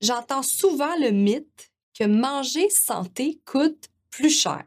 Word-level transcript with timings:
j'entends 0.00 0.42
souvent 0.42 0.96
le 1.00 1.10
mythe 1.10 1.70
que 1.98 2.04
manger 2.04 2.68
santé 2.70 3.40
coûte 3.44 3.88
plus 4.10 4.30
cher. 4.30 4.64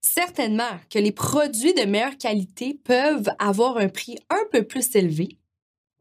Certainement 0.00 0.78
que 0.90 0.98
les 0.98 1.12
produits 1.12 1.74
de 1.74 1.84
meilleure 1.84 2.18
qualité 2.18 2.74
peuvent 2.84 3.30
avoir 3.38 3.78
un 3.78 3.88
prix 3.88 4.16
un 4.30 4.44
peu 4.52 4.64
plus 4.64 4.94
élevé. 4.94 5.38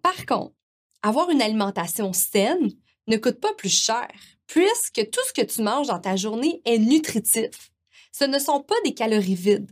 Par 0.02 0.26
contre, 0.26 0.54
avoir 1.02 1.30
une 1.30 1.42
alimentation 1.42 2.14
saine 2.14 2.70
ne 3.08 3.18
coûte 3.18 3.40
pas 3.40 3.54
plus 3.54 3.74
cher, 3.74 4.08
puisque 4.48 5.10
tout 5.10 5.22
ce 5.28 5.34
que 5.34 5.46
tu 5.46 5.62
manges 5.62 5.88
dans 5.88 6.00
ta 6.00 6.16
journée 6.16 6.62
est 6.66 6.78
nutritif. 6.78 7.72
Ce 8.12 8.26
ne 8.26 8.40
sont 8.40 8.62
pas 8.62 8.80
des 8.86 8.94
calories 8.94 9.36
vides. 9.36 9.72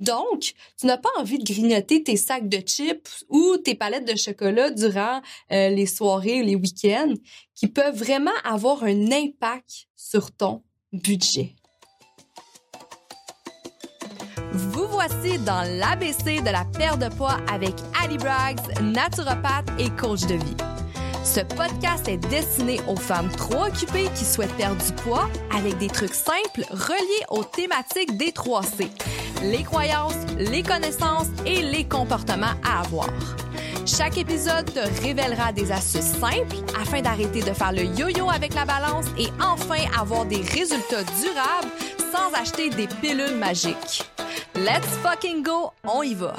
Donc, 0.00 0.52
tu 0.78 0.86
n'as 0.86 0.96
pas 0.96 1.10
envie 1.18 1.38
de 1.38 1.44
grignoter 1.44 2.02
tes 2.02 2.16
sacs 2.16 2.48
de 2.48 2.62
chips 2.66 3.24
ou 3.28 3.58
tes 3.58 3.74
palettes 3.74 4.10
de 4.10 4.16
chocolat 4.16 4.70
durant 4.70 5.20
euh, 5.52 5.68
les 5.68 5.86
soirées 5.86 6.40
ou 6.40 6.44
les 6.44 6.56
week-ends 6.56 7.14
qui 7.54 7.68
peuvent 7.68 7.96
vraiment 7.96 8.30
avoir 8.44 8.82
un 8.82 9.12
impact 9.12 9.86
sur 9.94 10.32
ton 10.32 10.62
budget. 10.92 11.54
Vous 14.52 14.88
voici 14.88 15.38
dans 15.46 15.62
l'ABC 15.78 16.42
de 16.42 16.50
la 16.50 16.64
perte 16.64 16.98
de 16.98 17.08
poids 17.14 17.36
avec 17.52 17.74
Ali 18.02 18.16
Braggs, 18.16 18.58
naturopathe 18.82 19.68
et 19.78 19.90
coach 19.90 20.22
de 20.22 20.34
vie. 20.34 20.69
Ce 21.24 21.40
podcast 21.40 22.08
est 22.08 22.16
destiné 22.16 22.80
aux 22.88 22.96
femmes 22.96 23.30
trop 23.30 23.64
occupées 23.64 24.08
qui 24.14 24.24
souhaitent 24.24 24.56
perdre 24.56 24.84
du 24.84 24.92
poids 25.02 25.28
avec 25.56 25.78
des 25.78 25.88
trucs 25.88 26.14
simples 26.14 26.64
reliés 26.70 27.24
aux 27.28 27.44
thématiques 27.44 28.16
des 28.16 28.30
3C 28.30 28.88
les 29.42 29.62
croyances, 29.62 30.14
les 30.38 30.62
connaissances 30.62 31.28
et 31.46 31.62
les 31.62 31.84
comportements 31.84 32.54
à 32.64 32.80
avoir. 32.80 33.08
Chaque 33.86 34.18
épisode 34.18 34.66
te 34.72 35.02
révélera 35.02 35.52
des 35.52 35.72
astuces 35.72 36.12
simples 36.20 36.56
afin 36.80 37.00
d'arrêter 37.00 37.40
de 37.40 37.52
faire 37.52 37.72
le 37.72 37.84
yo-yo 37.84 38.28
avec 38.30 38.54
la 38.54 38.64
balance 38.64 39.06
et 39.18 39.28
enfin 39.42 39.82
avoir 39.98 40.26
des 40.26 40.42
résultats 40.42 41.04
durables 41.20 41.70
sans 42.12 42.32
acheter 42.38 42.70
des 42.70 42.86
pilules 42.86 43.36
magiques. 43.36 44.04
Let's 44.54 44.86
fucking 45.02 45.42
go, 45.42 45.72
on 45.84 46.02
y 46.02 46.14
va! 46.14 46.34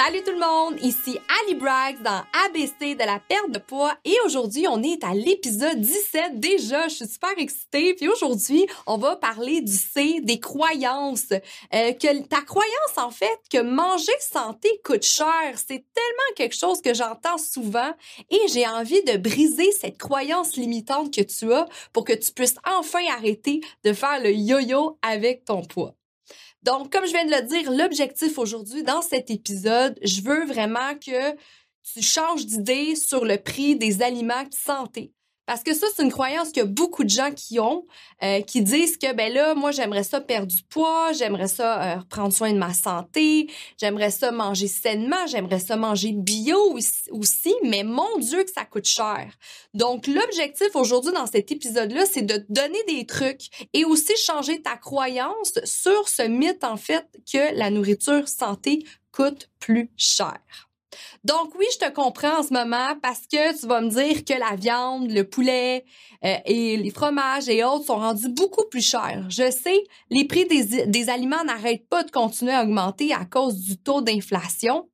Salut 0.00 0.22
tout 0.22 0.30
le 0.30 0.38
monde, 0.38 0.76
ici 0.80 1.18
Ali 1.42 1.56
Braggs 1.56 2.00
dans 2.04 2.22
ABC 2.46 2.94
de 2.94 3.04
la 3.04 3.18
perte 3.18 3.50
de 3.50 3.58
poids 3.58 3.96
et 4.04 4.14
aujourd'hui 4.24 4.68
on 4.68 4.80
est 4.80 5.02
à 5.02 5.12
l'épisode 5.12 5.80
17 5.80 6.38
déjà, 6.38 6.86
je 6.86 6.94
suis 6.94 7.08
super 7.08 7.36
excitée 7.36 7.94
puis 7.94 8.06
aujourd'hui 8.06 8.64
on 8.86 8.96
va 8.96 9.16
parler 9.16 9.60
du 9.60 9.72
C, 9.72 10.20
des 10.22 10.38
croyances, 10.38 11.32
euh, 11.32 11.92
que 11.94 12.22
ta 12.28 12.42
croyance 12.42 12.96
en 12.96 13.10
fait 13.10 13.40
que 13.50 13.60
manger 13.60 14.12
santé 14.20 14.68
coûte 14.84 15.02
cher, 15.02 15.26
c'est 15.56 15.84
tellement 15.92 16.34
quelque 16.36 16.56
chose 16.56 16.80
que 16.80 16.94
j'entends 16.94 17.38
souvent 17.38 17.90
et 18.30 18.40
j'ai 18.52 18.68
envie 18.68 19.02
de 19.02 19.16
briser 19.16 19.72
cette 19.72 19.98
croyance 19.98 20.54
limitante 20.54 21.12
que 21.12 21.22
tu 21.22 21.52
as 21.52 21.66
pour 21.92 22.04
que 22.04 22.12
tu 22.12 22.30
puisses 22.30 22.58
enfin 22.64 23.02
arrêter 23.16 23.62
de 23.82 23.92
faire 23.92 24.22
le 24.22 24.30
yo-yo 24.30 24.96
avec 25.02 25.44
ton 25.44 25.62
poids. 25.64 25.97
Donc, 26.68 26.92
comme 26.92 27.06
je 27.06 27.12
viens 27.12 27.24
de 27.24 27.30
le 27.30 27.46
dire, 27.46 27.72
l'objectif 27.72 28.36
aujourd'hui 28.36 28.82
dans 28.82 29.00
cet 29.00 29.30
épisode, 29.30 29.98
je 30.02 30.20
veux 30.20 30.44
vraiment 30.44 30.94
que 30.96 31.34
tu 31.82 32.02
changes 32.02 32.44
d'idée 32.44 32.94
sur 32.94 33.24
le 33.24 33.38
prix 33.38 33.74
des 33.74 34.02
aliments 34.02 34.44
santé. 34.50 35.14
Parce 35.48 35.62
que 35.62 35.72
ça, 35.72 35.86
c'est 35.96 36.02
une 36.02 36.12
croyance 36.12 36.52
que 36.52 36.60
beaucoup 36.60 37.04
de 37.04 37.08
gens 37.08 37.30
qui 37.30 37.58
ont, 37.58 37.86
euh, 38.22 38.42
qui 38.42 38.60
disent 38.60 38.98
que, 38.98 39.14
ben 39.14 39.32
là, 39.32 39.54
moi, 39.54 39.70
j'aimerais 39.70 40.04
ça 40.04 40.20
perdre 40.20 40.48
du 40.48 40.62
poids, 40.64 41.12
j'aimerais 41.14 41.48
ça 41.48 41.82
euh, 41.82 42.00
prendre 42.10 42.34
soin 42.34 42.52
de 42.52 42.58
ma 42.58 42.74
santé, 42.74 43.50
j'aimerais 43.80 44.10
ça 44.10 44.30
manger 44.30 44.68
sainement, 44.68 45.26
j'aimerais 45.26 45.58
ça 45.58 45.78
manger 45.78 46.12
bio 46.12 46.76
aussi, 47.10 47.54
mais 47.64 47.82
mon 47.82 48.18
Dieu 48.18 48.44
que 48.44 48.50
ça 48.50 48.66
coûte 48.66 48.84
cher. 48.84 49.32
Donc, 49.72 50.06
l'objectif 50.06 50.68
aujourd'hui 50.74 51.12
dans 51.12 51.26
cet 51.26 51.50
épisode-là, 51.50 52.04
c'est 52.04 52.26
de 52.26 52.36
te 52.36 52.52
donner 52.52 52.84
des 52.86 53.06
trucs 53.06 53.68
et 53.72 53.86
aussi 53.86 54.14
changer 54.18 54.60
ta 54.60 54.76
croyance 54.76 55.54
sur 55.64 56.10
ce 56.10 56.24
mythe, 56.24 56.62
en 56.62 56.76
fait, 56.76 57.06
que 57.32 57.56
la 57.56 57.70
nourriture 57.70 58.28
santé 58.28 58.84
coûte 59.12 59.48
plus 59.60 59.90
cher. 59.96 60.67
Donc 61.24 61.54
oui, 61.58 61.66
je 61.72 61.86
te 61.86 61.90
comprends 61.92 62.40
en 62.40 62.42
ce 62.42 62.52
moment 62.52 62.94
parce 63.02 63.20
que 63.20 63.58
tu 63.58 63.66
vas 63.66 63.80
me 63.80 63.90
dire 63.90 64.24
que 64.24 64.34
la 64.34 64.56
viande, 64.56 65.10
le 65.10 65.24
poulet 65.24 65.84
euh, 66.24 66.36
et 66.44 66.76
les 66.76 66.90
fromages 66.90 67.48
et 67.48 67.64
autres 67.64 67.86
sont 67.86 67.98
rendus 67.98 68.28
beaucoup 68.28 68.64
plus 68.70 68.86
chers. 68.86 69.26
Je 69.28 69.50
sais, 69.50 69.84
les 70.10 70.24
prix 70.24 70.46
des, 70.46 70.86
des 70.86 71.10
aliments 71.10 71.44
n'arrêtent 71.44 71.88
pas 71.88 72.02
de 72.02 72.10
continuer 72.10 72.52
à 72.52 72.62
augmenter 72.62 73.12
à 73.12 73.24
cause 73.24 73.58
du 73.58 73.76
taux 73.78 74.00
d'inflation. 74.00 74.88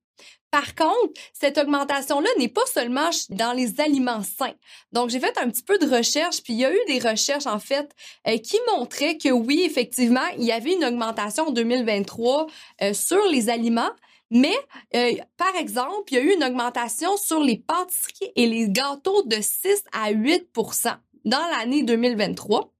Par 0.54 0.76
contre, 0.76 1.20
cette 1.32 1.58
augmentation-là 1.58 2.28
n'est 2.38 2.46
pas 2.46 2.64
seulement 2.72 3.10
dans 3.30 3.52
les 3.52 3.80
aliments 3.80 4.22
sains. 4.22 4.54
Donc, 4.92 5.10
j'ai 5.10 5.18
fait 5.18 5.36
un 5.36 5.50
petit 5.50 5.64
peu 5.64 5.78
de 5.78 5.86
recherche, 5.96 6.44
puis 6.44 6.52
il 6.52 6.60
y 6.60 6.64
a 6.64 6.72
eu 6.72 6.78
des 6.86 7.00
recherches, 7.00 7.48
en 7.48 7.58
fait, 7.58 7.90
euh, 8.28 8.38
qui 8.38 8.56
montraient 8.72 9.18
que 9.18 9.30
oui, 9.30 9.64
effectivement, 9.66 10.24
il 10.38 10.44
y 10.44 10.52
avait 10.52 10.74
une 10.74 10.84
augmentation 10.84 11.48
en 11.48 11.50
2023 11.50 12.46
euh, 12.82 12.94
sur 12.94 13.24
les 13.32 13.50
aliments, 13.50 13.90
mais, 14.30 14.56
euh, 14.94 15.12
par 15.36 15.54
exemple, 15.56 16.12
il 16.12 16.14
y 16.14 16.18
a 16.18 16.22
eu 16.22 16.34
une 16.34 16.44
augmentation 16.44 17.16
sur 17.16 17.40
les 17.40 17.58
pâtisseries 17.58 18.32
et 18.36 18.46
les 18.46 18.68
gâteaux 18.68 19.22
de 19.24 19.36
6 19.40 19.84
à 19.92 20.12
8% 20.12 20.96
dans 21.24 21.46
l'année 21.50 21.82
2023, 21.82 22.72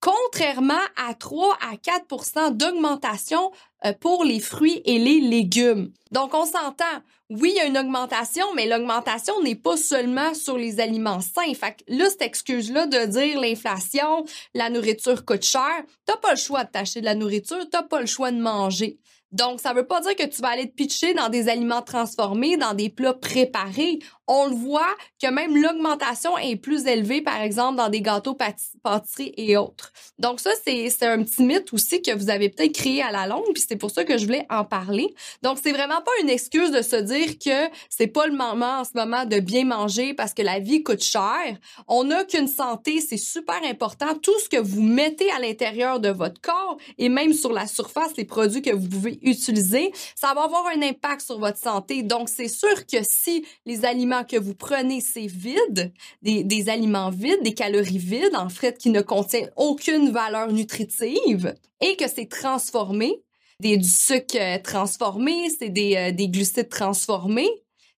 contrairement 0.00 0.74
à 0.96 1.14
3 1.14 1.56
à 1.60 1.76
4% 1.76 2.56
d'augmentation 2.56 3.50
euh, 3.84 3.92
pour 4.00 4.24
les 4.24 4.40
fruits 4.40 4.82
et 4.84 4.98
les 4.98 5.20
légumes. 5.20 5.92
Donc, 6.10 6.34
on 6.34 6.44
s'entend. 6.44 6.84
Oui, 7.30 7.52
il 7.54 7.56
y 7.56 7.60
a 7.60 7.66
une 7.66 7.78
augmentation, 7.78 8.44
mais 8.54 8.66
l'augmentation 8.66 9.40
n'est 9.42 9.54
pas 9.54 9.78
seulement 9.78 10.34
sur 10.34 10.58
les 10.58 10.80
aliments 10.80 11.20
sains. 11.20 11.54
Fait 11.54 11.72
que 11.72 11.84
là, 11.88 12.10
cette 12.10 12.22
excuse-là 12.22 12.86
de 12.86 13.06
dire 13.06 13.40
l'inflation, 13.40 14.24
la 14.54 14.68
nourriture 14.68 15.24
coûte 15.24 15.42
cher, 15.42 15.82
t'as 16.04 16.18
pas 16.18 16.32
le 16.32 16.36
choix 16.36 16.64
de 16.64 16.70
t'acheter 16.70 17.00
de 17.00 17.06
la 17.06 17.14
nourriture, 17.14 17.64
t'as 17.70 17.82
pas 17.82 18.00
le 18.00 18.06
choix 18.06 18.30
de 18.30 18.40
manger. 18.40 18.98
Donc, 19.32 19.60
ça 19.60 19.72
veut 19.72 19.86
pas 19.86 20.00
dire 20.02 20.14
que 20.14 20.26
tu 20.26 20.42
vas 20.42 20.48
aller 20.48 20.68
te 20.68 20.74
pitcher 20.74 21.14
dans 21.14 21.30
des 21.30 21.48
aliments 21.48 21.80
transformés, 21.82 22.58
dans 22.58 22.74
des 22.74 22.90
plats 22.90 23.14
préparés. 23.14 23.98
On 24.34 24.46
le 24.46 24.54
voit 24.54 24.96
que 25.20 25.28
même 25.28 25.54
l'augmentation 25.54 26.38
est 26.38 26.56
plus 26.56 26.86
élevée, 26.86 27.20
par 27.20 27.42
exemple, 27.42 27.76
dans 27.76 27.90
des 27.90 28.00
gâteaux 28.00 28.34
pâtisseries 28.34 29.34
et 29.36 29.58
autres. 29.58 29.92
Donc, 30.18 30.40
ça, 30.40 30.50
c'est 30.64 30.90
un 31.02 31.22
petit 31.22 31.42
mythe 31.42 31.70
aussi 31.74 32.00
que 32.00 32.16
vous 32.16 32.30
avez 32.30 32.48
peut-être 32.48 32.72
créé 32.72 33.02
à 33.02 33.10
la 33.10 33.26
longue, 33.26 33.44
puis 33.52 33.62
c'est 33.68 33.76
pour 33.76 33.90
ça 33.90 34.04
que 34.04 34.16
je 34.16 34.24
voulais 34.24 34.46
en 34.48 34.64
parler. 34.64 35.14
Donc, 35.42 35.58
c'est 35.62 35.72
vraiment 35.72 36.00
pas 36.00 36.12
une 36.22 36.30
excuse 36.30 36.70
de 36.70 36.80
se 36.80 36.96
dire 36.96 37.38
que 37.38 37.70
c'est 37.90 38.06
pas 38.06 38.26
le 38.26 38.32
moment 38.32 38.78
en 38.78 38.84
ce 38.84 38.92
moment 38.94 39.26
de 39.26 39.38
bien 39.38 39.66
manger 39.66 40.14
parce 40.14 40.32
que 40.32 40.40
la 40.40 40.60
vie 40.60 40.82
coûte 40.82 41.02
cher. 41.02 41.58
On 41.86 42.04
n'a 42.04 42.24
qu'une 42.24 42.48
santé, 42.48 43.02
c'est 43.02 43.18
super 43.18 43.60
important. 43.64 44.14
Tout 44.14 44.38
ce 44.38 44.48
que 44.48 44.56
vous 44.56 44.80
mettez 44.80 45.30
à 45.32 45.40
l'intérieur 45.40 46.00
de 46.00 46.08
votre 46.08 46.40
corps 46.40 46.78
et 46.96 47.10
même 47.10 47.34
sur 47.34 47.52
la 47.52 47.66
surface, 47.66 48.16
les 48.16 48.24
produits 48.24 48.62
que 48.62 48.74
vous 48.74 48.88
pouvez 48.88 49.18
utiliser, 49.20 49.92
ça 50.14 50.32
va 50.32 50.44
avoir 50.44 50.68
un 50.74 50.80
impact 50.80 51.20
sur 51.20 51.38
votre 51.38 51.58
santé. 51.58 52.02
Donc, 52.02 52.30
c'est 52.30 52.48
sûr 52.48 52.86
que 52.86 53.02
si 53.02 53.44
les 53.66 53.84
aliments 53.84 54.21
que 54.24 54.36
vous 54.36 54.54
prenez, 54.54 55.00
c'est 55.00 55.26
vide, 55.26 55.92
des, 56.22 56.44
des 56.44 56.68
aliments 56.68 57.10
vides, 57.10 57.42
des 57.42 57.54
calories 57.54 57.98
vides, 57.98 58.34
en 58.34 58.48
fait, 58.48 58.78
qui 58.78 58.90
ne 58.90 59.00
contiennent 59.00 59.50
aucune 59.56 60.10
valeur 60.10 60.52
nutritive 60.52 61.54
et 61.80 61.96
que 61.96 62.08
c'est 62.08 62.28
transformé, 62.28 63.22
des, 63.60 63.76
du 63.76 63.88
sucre 63.88 64.60
transformé, 64.62 65.48
c'est 65.58 65.68
des, 65.68 65.96
euh, 65.96 66.12
des 66.12 66.28
glucides 66.28 66.68
transformés, 66.68 67.50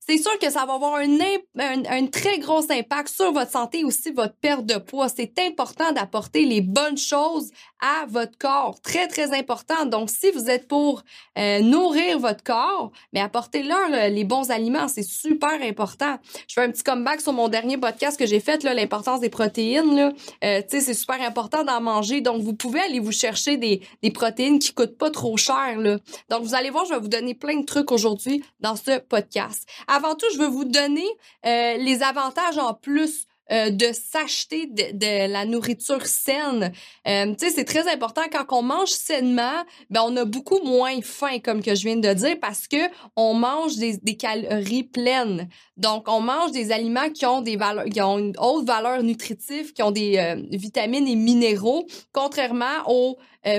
c'est 0.06 0.18
sûr 0.18 0.38
que 0.38 0.50
ça 0.50 0.66
va 0.66 0.74
avoir 0.74 0.96
un, 0.96 1.18
un, 1.58 2.06
très 2.06 2.38
gros 2.38 2.70
impact 2.70 3.08
sur 3.08 3.32
votre 3.32 3.50
santé 3.50 3.84
aussi, 3.84 4.10
votre 4.10 4.34
perte 4.34 4.66
de 4.66 4.76
poids. 4.76 5.08
C'est 5.08 5.38
important 5.38 5.92
d'apporter 5.92 6.44
les 6.44 6.60
bonnes 6.60 6.98
choses 6.98 7.50
à 7.80 8.06
votre 8.06 8.36
corps. 8.38 8.80
Très, 8.82 9.08
très 9.08 9.36
important. 9.36 9.86
Donc, 9.86 10.10
si 10.10 10.30
vous 10.30 10.50
êtes 10.50 10.68
pour 10.68 11.02
euh, 11.38 11.60
nourrir 11.60 12.18
votre 12.18 12.42
corps, 12.42 12.92
mais 13.12 13.20
apportez-leur 13.20 14.10
les 14.10 14.24
bons 14.24 14.50
aliments. 14.50 14.88
C'est 14.88 15.02
super 15.02 15.60
important. 15.62 16.18
Je 16.48 16.54
fais 16.54 16.62
un 16.62 16.70
petit 16.70 16.82
comeback 16.82 17.20
sur 17.20 17.32
mon 17.32 17.48
dernier 17.48 17.78
podcast 17.78 18.18
que 18.18 18.26
j'ai 18.26 18.40
fait, 18.40 18.62
l'importance 18.62 19.20
des 19.20 19.30
protéines. 19.30 19.94
Là. 19.94 20.12
Euh, 20.44 20.62
c'est 20.68 20.94
super 20.94 21.20
important 21.22 21.64
d'en 21.64 21.80
manger. 21.80 22.20
Donc, 22.20 22.42
vous 22.42 22.54
pouvez 22.54 22.80
aller 22.80 23.00
vous 23.00 23.12
chercher 23.12 23.56
des, 23.56 23.80
des 24.02 24.10
protéines 24.10 24.58
qui 24.58 24.74
coûtent 24.74 24.98
pas 24.98 25.10
trop 25.10 25.36
cher. 25.36 25.78
Là. 25.78 25.98
Donc, 26.28 26.42
vous 26.42 26.54
allez 26.54 26.70
voir, 26.70 26.84
je 26.84 26.94
vais 26.94 27.00
vous 27.00 27.08
donner 27.08 27.34
plein 27.34 27.58
de 27.60 27.64
trucs 27.64 27.90
aujourd'hui 27.90 28.42
dans 28.60 28.76
ce 28.76 28.98
podcast. 28.98 29.66
Avant 29.94 30.16
tout, 30.16 30.26
je 30.32 30.38
veux 30.38 30.48
vous 30.48 30.64
donner 30.64 31.06
euh, 31.46 31.76
les 31.76 32.02
avantages 32.02 32.58
en 32.58 32.74
plus 32.74 33.28
euh, 33.52 33.68
de 33.68 33.88
s'acheter 33.92 34.66
de, 34.66 35.30
la 35.30 35.44
nourriture 35.44 36.06
saine. 36.06 36.72
Euh, 37.06 37.26
tu 37.34 37.46
sais, 37.46 37.50
c'est 37.50 37.66
très 37.66 37.92
important 37.92 38.22
quand 38.32 38.46
on 38.58 38.62
mange 38.62 38.88
sainement, 38.88 39.64
ben 39.90 40.00
on 40.06 40.16
a 40.16 40.24
beaucoup 40.24 40.60
moins 40.64 40.98
faim, 41.02 41.40
comme 41.44 41.62
que 41.62 41.74
je 41.74 41.84
viens 41.84 41.96
de 41.96 42.10
dire, 42.14 42.36
parce 42.40 42.66
que 42.66 42.88
on 43.16 43.34
mange 43.34 43.76
des, 43.76 43.98
des 43.98 44.16
calories 44.16 44.84
pleines. 44.84 45.48
Donc, 45.76 46.08
on 46.08 46.20
mange 46.20 46.52
des 46.52 46.72
aliments 46.72 47.10
qui 47.10 47.26
ont 47.26 47.42
des 47.42 47.56
valeurs, 47.56 47.84
qui 47.84 48.00
ont 48.00 48.18
une 48.18 48.34
haute 48.38 48.66
valeur 48.66 49.02
nutritive, 49.02 49.74
qui 49.74 49.82
ont 49.82 49.90
des 49.90 50.16
euh, 50.16 50.42
vitamines 50.50 51.06
et 51.06 51.16
minéraux, 51.16 51.86
contrairement 52.12 52.64
aux 52.86 53.18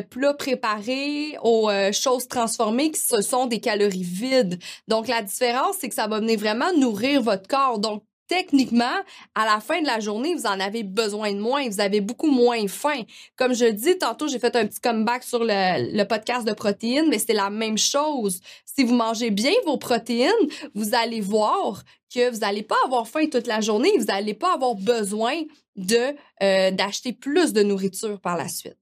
plats 0.09 0.33
préparés, 0.33 1.37
aux 1.43 1.69
choses 1.91 2.27
transformées 2.27 2.89
qui 2.89 2.99
ce 2.99 3.21
sont 3.21 3.45
des 3.45 3.59
calories 3.59 4.01
vides. 4.01 4.57
Donc, 4.87 5.07
la 5.07 5.21
différence, 5.21 5.75
c'est 5.79 5.89
que 5.89 5.93
ça 5.93 6.07
va 6.07 6.19
venir 6.19 6.39
vraiment 6.39 6.73
nourrir 6.73 7.21
votre 7.21 7.47
corps. 7.47 7.77
Donc, 7.77 8.01
techniquement, 8.27 9.01
à 9.35 9.45
la 9.45 9.59
fin 9.59 9.81
de 9.81 9.85
la 9.85 9.99
journée, 9.99 10.33
vous 10.35 10.45
en 10.45 10.59
avez 10.59 10.83
besoin 10.83 11.33
de 11.33 11.39
moins, 11.39 11.67
vous 11.67 11.79
avez 11.79 12.01
beaucoup 12.01 12.29
moins 12.29 12.67
faim. 12.67 13.01
Comme 13.35 13.53
je 13.53 13.65
le 13.65 13.73
dis 13.73 13.97
tantôt, 13.97 14.27
j'ai 14.27 14.39
fait 14.39 14.55
un 14.55 14.65
petit 14.65 14.79
comeback 14.79 15.23
sur 15.23 15.43
le, 15.43 16.03
podcast 16.03 16.47
de 16.47 16.53
protéines, 16.53 17.07
mais 17.09 17.19
c'est 17.19 17.33
la 17.33 17.49
même 17.49 17.77
chose. 17.77 18.41
Si 18.65 18.83
vous 18.83 18.93
mangez 18.93 19.31
bien 19.31 19.53
vos 19.65 19.77
protéines, 19.77 20.31
vous 20.73 20.95
allez 20.95 21.21
voir 21.21 21.83
que 22.13 22.31
vous 22.31 22.39
n'allez 22.39 22.63
pas 22.63 22.77
avoir 22.85 23.07
faim 23.07 23.27
toute 23.31 23.47
la 23.47 23.61
journée, 23.61 23.91
vous 23.97 24.05
n'allez 24.05 24.33
pas 24.33 24.53
avoir 24.53 24.75
besoin 24.75 25.43
de 25.75 26.15
euh, 26.41 26.71
d'acheter 26.71 27.11
plus 27.11 27.53
de 27.53 27.63
nourriture 27.63 28.19
par 28.19 28.37
la 28.37 28.47
suite. 28.47 28.77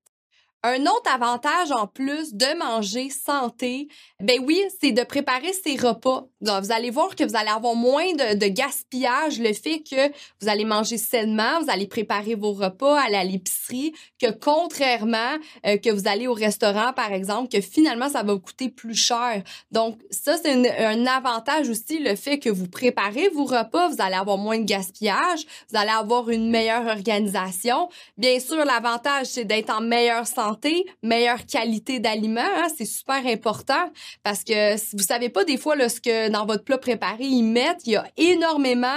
Un 0.65 0.83
autre 0.83 1.13
avantage 1.13 1.73
en 1.73 1.87
plus 1.87 2.35
de 2.35 2.57
manger 2.57 3.09
santé, 3.09 3.89
ben 4.21 4.39
oui, 4.47 4.63
c'est 4.79 4.93
de 4.93 5.03
préparer 5.03 5.51
ses 5.51 5.75
repas. 5.75 6.23
Donc, 6.39 6.63
vous 6.63 6.71
allez 6.71 6.89
voir 6.89 7.17
que 7.17 7.25
vous 7.25 7.35
allez 7.35 7.49
avoir 7.49 7.75
moins 7.75 8.13
de, 8.13 8.47
gaspillage, 8.47 9.39
le 9.39 9.51
fait 9.51 9.79
que 9.79 10.07
vous 10.39 10.47
allez 10.47 10.63
manger 10.63 10.97
sainement, 10.97 11.59
vous 11.61 11.69
allez 11.69 11.85
préparer 11.85 12.35
vos 12.35 12.53
repas, 12.53 12.97
aller 12.97 13.17
à 13.17 13.25
l'épicerie, 13.25 13.93
que 14.21 14.31
contrairement 14.31 15.35
euh, 15.65 15.75
que 15.75 15.89
vous 15.89 16.07
allez 16.07 16.27
au 16.27 16.33
restaurant, 16.33 16.93
par 16.93 17.11
exemple, 17.11 17.49
que 17.49 17.59
finalement, 17.59 18.07
ça 18.07 18.23
va 18.23 18.33
vous 18.33 18.39
coûter 18.39 18.69
plus 18.69 18.95
cher. 18.95 19.43
Donc, 19.71 19.97
ça, 20.11 20.37
c'est 20.37 20.53
un 20.79 21.05
avantage 21.05 21.67
aussi, 21.67 21.99
le 21.99 22.15
fait 22.15 22.39
que 22.39 22.49
vous 22.49 22.69
préparez 22.69 23.27
vos 23.27 23.43
repas, 23.43 23.89
vous 23.89 24.01
allez 24.01 24.15
avoir 24.15 24.37
moins 24.37 24.59
de 24.59 24.65
gaspillage, 24.65 25.45
vous 25.69 25.77
allez 25.77 25.91
avoir 25.91 26.29
une 26.29 26.49
meilleure 26.49 26.87
organisation. 26.87 27.89
Bien 28.17 28.39
sûr, 28.39 28.63
l'avantage, 28.63 29.25
c'est 29.25 29.43
d'être 29.43 29.69
en 29.69 29.81
meilleure 29.81 30.25
santé 30.25 30.52
meilleure 31.01 31.45
qualité 31.45 31.99
d'aliments. 31.99 32.41
Hein, 32.41 32.67
c'est 32.75 32.85
super 32.85 33.25
important 33.25 33.91
parce 34.23 34.43
que 34.43 34.75
vous 34.95 35.03
savez 35.03 35.29
pas 35.29 35.43
des 35.43 35.57
fois 35.57 35.75
là, 35.75 35.89
ce 35.89 36.01
que 36.01 36.29
dans 36.29 36.45
votre 36.45 36.63
plat 36.63 36.77
préparé 36.77 37.25
ils 37.25 37.43
mettent, 37.43 37.81
il 37.85 37.93
y 37.93 37.95
a 37.95 38.05
énormément 38.17 38.87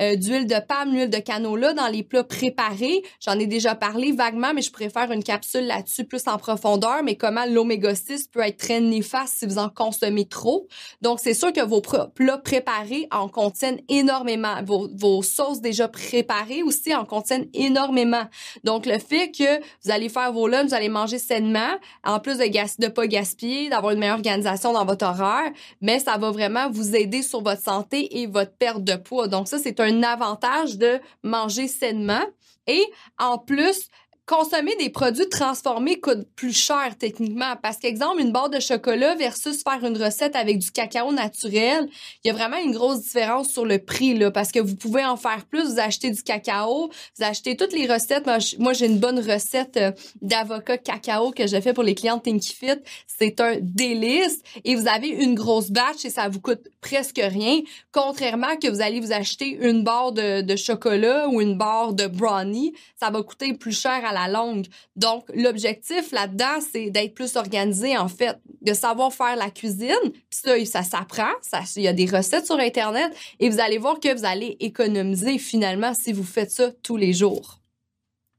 euh, 0.00 0.16
d'huile 0.16 0.46
de 0.46 0.56
palme, 0.66 0.92
d'huile 0.92 1.10
de 1.10 1.18
canola 1.18 1.72
dans 1.72 1.88
les 1.88 2.02
plats 2.02 2.24
préparés. 2.24 3.02
J'en 3.24 3.38
ai 3.38 3.46
déjà 3.46 3.74
parlé 3.74 4.12
vaguement, 4.12 4.52
mais 4.54 4.62
je 4.62 4.70
préfère 4.70 5.10
une 5.12 5.22
capsule 5.22 5.66
là-dessus 5.66 6.04
plus 6.04 6.26
en 6.26 6.38
profondeur. 6.38 7.02
Mais 7.04 7.16
comment 7.16 7.44
l'oméga 7.46 7.94
6 7.94 8.28
peut 8.28 8.40
être 8.40 8.58
très 8.58 8.80
néfaste 8.80 9.38
si 9.38 9.46
vous 9.46 9.58
en 9.58 9.68
consommez 9.68 10.26
trop. 10.26 10.66
Donc 11.02 11.20
c'est 11.22 11.34
sûr 11.34 11.52
que 11.52 11.64
vos 11.64 11.80
plats 11.80 12.38
préparés 12.38 13.08
en 13.10 13.28
contiennent 13.28 13.80
énormément. 13.88 14.62
Vos, 14.64 14.88
vos 14.94 15.22
sauces 15.22 15.60
déjà 15.60 15.88
préparées 15.88 16.62
aussi 16.62 16.94
en 16.94 17.04
contiennent 17.04 17.48
énormément. 17.54 18.24
Donc 18.64 18.86
le 18.86 18.98
fait 18.98 19.30
que 19.30 19.58
vous 19.84 19.90
allez 19.90 20.08
faire 20.08 20.32
vos 20.32 20.48
lunchs, 20.48 20.68
vous 20.68 20.74
allez 20.74 20.88
manger 20.88 21.05
sainement, 21.06 21.76
en 22.04 22.20
plus 22.20 22.38
de 22.38 22.44
ne 22.44 22.88
pas 22.88 23.06
gaspiller, 23.06 23.68
d'avoir 23.68 23.92
une 23.92 24.00
meilleure 24.00 24.16
organisation 24.16 24.72
dans 24.72 24.84
votre 24.84 25.06
horaire, 25.06 25.50
mais 25.80 25.98
ça 25.98 26.18
va 26.18 26.30
vraiment 26.30 26.70
vous 26.70 26.96
aider 26.96 27.22
sur 27.22 27.42
votre 27.42 27.62
santé 27.62 28.20
et 28.20 28.26
votre 28.26 28.52
perte 28.52 28.84
de 28.84 28.96
poids. 28.96 29.28
Donc 29.28 29.48
ça, 29.48 29.58
c'est 29.58 29.80
un 29.80 30.02
avantage 30.02 30.76
de 30.78 31.00
manger 31.22 31.68
sainement. 31.68 32.24
Et 32.66 32.84
en 33.18 33.38
plus, 33.38 33.88
consommer 34.26 34.74
des 34.76 34.90
produits 34.90 35.28
transformés 35.28 36.00
coûte 36.00 36.26
plus 36.34 36.52
cher 36.52 36.96
techniquement. 36.98 37.54
Parce 37.62 37.76
qu'exemple 37.76 38.20
une 38.20 38.32
barre 38.32 38.50
de 38.50 38.58
chocolat 38.58 39.14
versus 39.14 39.62
faire 39.62 39.84
une 39.84 39.96
recette 39.96 40.34
avec 40.34 40.58
du 40.58 40.70
cacao 40.72 41.12
naturel, 41.12 41.88
il 42.24 42.28
y 42.28 42.30
a 42.30 42.34
vraiment 42.34 42.56
une 42.56 42.72
grosse 42.72 43.02
différence 43.02 43.48
sur 43.48 43.64
le 43.64 43.78
prix 43.78 44.18
là 44.18 44.32
parce 44.32 44.50
que 44.50 44.58
vous 44.58 44.74
pouvez 44.74 45.04
en 45.04 45.16
faire 45.16 45.44
plus, 45.46 45.74
vous 45.74 45.78
achetez 45.78 46.10
du 46.10 46.22
cacao, 46.22 46.90
vous 47.16 47.24
achetez 47.24 47.56
toutes 47.56 47.72
les 47.72 47.86
recettes. 47.86 48.26
Moi, 48.58 48.72
j'ai 48.72 48.86
une 48.86 48.98
bonne 48.98 49.20
recette 49.20 49.76
euh, 49.76 49.92
d'avocat 50.20 50.78
cacao 50.78 51.30
que 51.30 51.46
j'ai 51.46 51.60
fait 51.60 51.72
pour 51.72 51.84
les 51.84 51.94
clients 51.94 52.16
de 52.16 52.26
Fit, 52.26 52.82
c'est 53.06 53.40
un 53.40 53.56
délice 53.60 54.40
et 54.64 54.74
vous 54.74 54.88
avez 54.88 55.08
une 55.08 55.34
grosse 55.34 55.70
batch 55.70 56.04
et 56.04 56.10
ça 56.10 56.28
vous 56.28 56.40
coûte 56.40 56.68
presque 56.80 57.20
rien 57.22 57.60
contrairement 57.92 58.56
que 58.60 58.68
vous 58.68 58.80
allez 58.80 59.00
vous 59.00 59.12
acheter 59.12 59.58
une 59.60 59.84
barre 59.84 60.12
de, 60.12 60.42
de 60.42 60.56
chocolat 60.56 61.28
ou 61.28 61.40
une 61.40 61.56
barre 61.56 61.94
de 61.94 62.06
brownie, 62.06 62.74
ça 62.98 63.10
va 63.10 63.22
coûter 63.22 63.54
plus 63.54 63.78
cher 63.78 64.04
à 64.04 64.12
la 64.16 64.28
longue. 64.28 64.66
Donc, 64.96 65.24
l'objectif 65.34 66.12
là-dedans, 66.12 66.60
c'est 66.72 66.90
d'être 66.90 67.14
plus 67.14 67.36
organisé, 67.36 67.96
en 67.96 68.08
fait, 68.08 68.38
de 68.62 68.72
savoir 68.72 69.12
faire 69.12 69.36
la 69.36 69.50
cuisine. 69.50 69.94
Puis 70.02 70.40
ça, 70.42 70.64
ça 70.64 70.82
s'apprend. 70.82 71.32
Il 71.76 71.82
y 71.82 71.88
a 71.88 71.92
des 71.92 72.06
recettes 72.06 72.46
sur 72.46 72.58
Internet 72.58 73.14
et 73.38 73.50
vous 73.50 73.60
allez 73.60 73.78
voir 73.78 74.00
que 74.00 74.12
vous 74.16 74.24
allez 74.24 74.56
économiser 74.60 75.38
finalement 75.38 75.92
si 75.94 76.12
vous 76.12 76.24
faites 76.24 76.50
ça 76.50 76.70
tous 76.82 76.96
les 76.96 77.12
jours. 77.12 77.60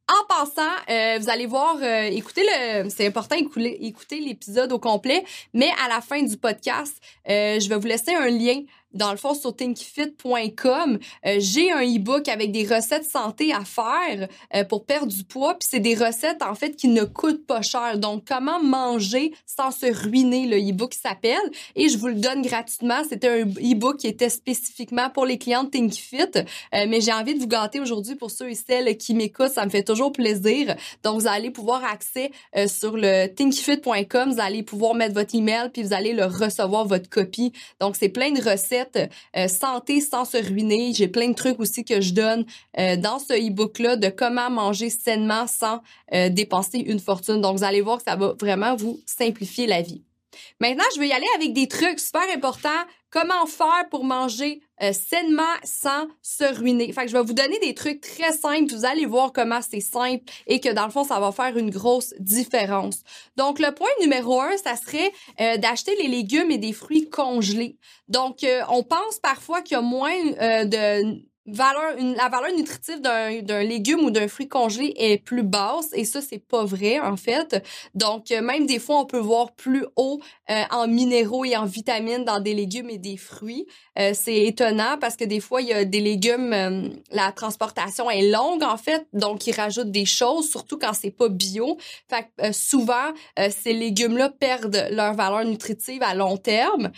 En 0.10 0.26
passant, 0.26 0.62
euh, 0.90 1.18
vous 1.20 1.30
allez 1.30 1.48
voir, 1.48 1.76
euh, 1.82 2.04
écoutez 2.04 2.42
le, 2.42 2.90
c'est 2.90 3.06
important 3.06 3.36
écouter 3.36 4.22
l'épisode 4.22 4.72
au 4.72 4.80
complet, 4.80 5.26
mais 5.54 5.70
à 5.84 5.90
la 5.90 6.00
fin 6.00 6.24
du 6.24 6.38
podcast, 6.38 6.96
euh, 7.30 7.60
je 7.60 7.68
vais 7.68 7.76
vous 7.76 7.88
laisser 7.88 8.16
un 8.16 8.30
lien 8.30 8.62
dans 8.98 9.12
le 9.12 9.18
fond, 9.18 9.34
sur 9.34 9.56
thinkfit.com, 9.56 11.00
euh, 11.26 11.36
j'ai 11.40 11.72
un 11.72 11.82
e-book 11.82 12.28
avec 12.28 12.52
des 12.52 12.64
recettes 12.64 13.10
santé 13.10 13.54
à 13.54 13.64
faire 13.64 14.28
euh, 14.56 14.64
pour 14.64 14.86
perdre 14.86 15.12
du 15.12 15.24
poids. 15.24 15.54
Puis 15.54 15.68
c'est 15.70 15.80
des 15.80 15.96
recettes, 15.96 16.42
en 16.42 16.56
fait, 16.56 16.76
qui 16.76 16.88
ne 16.90 17.04
coûtent 17.04 17.46
pas 17.46 17.62
cher. 17.62 17.98
Donc, 17.98 18.26
comment 18.28 18.62
manger 18.62 19.34
sans 19.46 19.72
se 19.72 19.86
ruiner, 19.86 20.48
le 20.48 20.58
e-book 20.58 20.94
s'appelle. 20.94 21.38
Et 21.76 21.90
je 21.90 21.98
vous 21.98 22.08
le 22.08 22.16
donne 22.16 22.42
gratuitement. 22.42 23.02
C'était 23.08 23.30
un 23.30 23.46
e-book 23.46 23.98
qui 23.98 24.08
était 24.08 24.30
spécifiquement 24.30 25.10
pour 25.10 25.26
les 25.26 25.38
clients 25.38 25.64
de 25.64 25.70
ThinkFit. 25.70 26.18
Euh, 26.38 26.86
mais 26.88 27.00
j'ai 27.00 27.14
envie 27.14 27.36
de 27.36 27.40
vous 27.40 27.48
gâter 27.48 27.80
aujourd'hui 27.80 28.16
pour 28.16 28.32
ceux 28.32 28.50
et 28.50 28.56
celles 28.56 28.98
qui 28.98 29.14
m'écoutent. 29.14 29.52
Ça 29.52 29.66
me 29.66 29.70
fait 29.70 29.84
toujours 29.84 30.12
plaisir. 30.12 30.76
Donc, 31.04 31.22
vous 31.22 31.28
allez 31.28 31.52
pouvoir 31.52 31.84
accès 31.86 32.32
sur 32.68 32.98
le 32.98 33.28
thinkfit.com. 33.28 34.32
Vous 34.32 34.42
allez 34.42 34.64
pouvoir 34.64 34.96
mettre 34.96 35.14
votre 35.14 35.36
email 35.36 35.70
puis 35.72 35.84
vous 35.84 35.94
allez 35.94 36.14
le 36.14 36.26
recevoir 36.26 36.86
votre 36.86 37.10
copie. 37.10 37.54
Donc, 37.80 37.96
c'est 37.96 38.10
plein 38.10 38.32
de 38.32 38.42
recettes 38.42 38.87
euh, 38.96 39.48
santé 39.48 40.02
sans 40.02 40.26
se 40.26 40.38
ruiner. 40.38 40.94
J'ai 40.94 41.08
plein 41.08 41.30
de 41.30 41.36
trucs 41.36 41.60
aussi 41.60 41.84
que 41.84 42.02
je 42.02 42.14
donne 42.14 42.46
euh, 42.80 42.96
dans 42.96 43.20
ce 43.20 43.34
e-book-là 43.34 43.96
de 43.96 44.10
comment 44.10 44.50
manger 44.50 44.90
sainement 44.90 45.48
sans 45.48 45.82
euh, 46.14 46.30
dépenser 46.30 46.80
une 46.80 47.00
fortune. 47.00 47.42
Donc, 47.42 47.58
vous 47.58 47.64
allez 47.64 47.82
voir 47.82 47.98
que 47.98 48.04
ça 48.04 48.16
va 48.16 48.34
vraiment 48.40 48.76
vous 48.76 49.00
simplifier 49.06 49.68
la 49.68 49.82
vie. 49.82 50.04
Maintenant, 50.60 50.84
je 50.96 51.00
vais 51.00 51.08
y 51.08 51.14
aller 51.14 51.28
avec 51.36 51.54
des 51.54 51.68
trucs 51.68 52.00
super 52.00 52.24
importants. 52.34 52.70
Comment 53.10 53.46
faire 53.46 53.88
pour 53.90 54.04
manger 54.04 54.62
sainement 54.92 55.44
sans 55.64 56.08
se 56.22 56.44
ruiner. 56.44 56.92
Fait 56.94 57.06
que 57.06 57.08
je 57.08 57.18
vais 57.18 57.24
vous 57.24 57.34
donner 57.34 57.60
des 57.60 57.74
trucs 57.74 58.02
très 58.02 58.32
simples. 58.32 58.74
Vous 58.74 58.86
allez 58.86 59.06
voir 59.06 59.34
comment 59.34 59.60
c'est 59.62 59.80
simple 59.80 60.24
et 60.46 60.60
que 60.60 60.70
dans 60.70 60.86
le 60.86 60.92
fond, 60.92 61.04
ça 61.04 61.20
va 61.20 61.32
faire 61.32 61.58
une 61.58 61.70
grosse 61.70 62.14
différence. 62.20 63.04
Donc, 63.38 63.60
le 63.60 63.74
point 63.74 63.90
numéro 64.02 64.40
un, 64.40 64.56
ça 64.58 64.76
serait 64.76 65.12
d'acheter 65.58 65.96
les 65.96 66.08
légumes 66.08 66.52
et 66.52 66.58
des 66.58 66.74
fruits 66.74 67.10
congelés. 67.10 67.78
Donc, 68.08 68.46
on 68.70 68.84
pense 68.84 69.20
parfois 69.22 69.62
qu'il 69.62 69.76
y 69.76 69.80
a 69.80 69.82
moins 69.82 70.16
de 70.66 71.22
valeur, 71.48 71.96
la 71.98 72.30
valeur 72.30 72.54
nutritive 72.56 73.02
d'un 73.02 73.64
légume 73.64 74.02
ou 74.02 74.12
d'un 74.12 74.28
fruit 74.28 74.48
congelé 74.48 74.94
est 74.98 75.18
plus 75.18 75.44
basse 75.44 75.90
et 75.94 76.04
ça 76.04 76.22
c'est 76.22 76.44
pas 76.46 76.66
vrai 76.66 77.00
en 77.00 77.16
fait. 77.16 77.64
Donc 77.96 78.32
euh, 78.32 78.42
même 78.42 78.66
des 78.66 78.80
fois 78.80 79.00
on 79.00 79.06
peut 79.06 79.20
voir 79.20 79.54
plus 79.54 79.86
haut 79.96 80.20
euh, 80.50 80.64
en 80.72 80.88
minéraux 80.88 81.46
et 81.46 81.56
en 81.56 81.66
vitamines 81.66 82.26
dans 82.26 82.40
des 82.40 82.54
légumes 82.54 82.90
et 82.90 82.98
des 82.98 83.18
fruits. 83.18 83.66
Euh, 83.98 84.12
c'est 84.14 84.44
étonnant 84.44 84.98
parce 85.00 85.16
que 85.16 85.24
des 85.24 85.40
fois 85.40 85.62
il 85.62 85.70
y 85.70 85.74
a 85.74 85.86
des 85.86 86.02
légumes 86.02 86.54
la 87.12 87.32
transportation 87.32 88.10
est 88.10 88.30
longue 88.30 88.64
en 88.64 88.78
fait 88.78 89.08
donc 89.14 89.48
ils 89.48 89.56
rajoutent 89.56 89.92
des 89.92 90.06
choses 90.06 90.50
surtout 90.50 90.78
quand 90.78 90.94
c'est 90.94 91.12
pas 91.12 91.30
bio. 91.30 91.78
Fait 92.10 92.54
souvent 92.54 93.14
ces 93.38 93.74
légumes 93.74 94.18
là 94.18 94.30
perdent 94.30 94.88
leur 94.92 95.14
valeur 95.14 95.46
nutritive 95.46 96.04
à 96.04 96.14
long 96.14 96.38
terme 96.38 96.92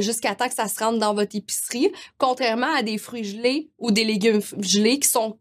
jusqu'à 0.00 0.34
temps 0.34 0.48
que 0.48 0.54
ça 0.54 0.68
se 0.68 0.82
rentre 0.82 0.98
dans 0.98 1.14
votre 1.14 1.36
épicerie 1.36 1.90
contrairement 2.18 2.72
à 2.74 2.82
des 2.82 2.98
fruits 2.98 3.24
gelés 3.24 3.70
ou 3.78 3.90
des 3.94 4.04
légumes 4.04 4.42
gelés 4.60 4.98
qui 4.98 5.08
sont 5.08 5.38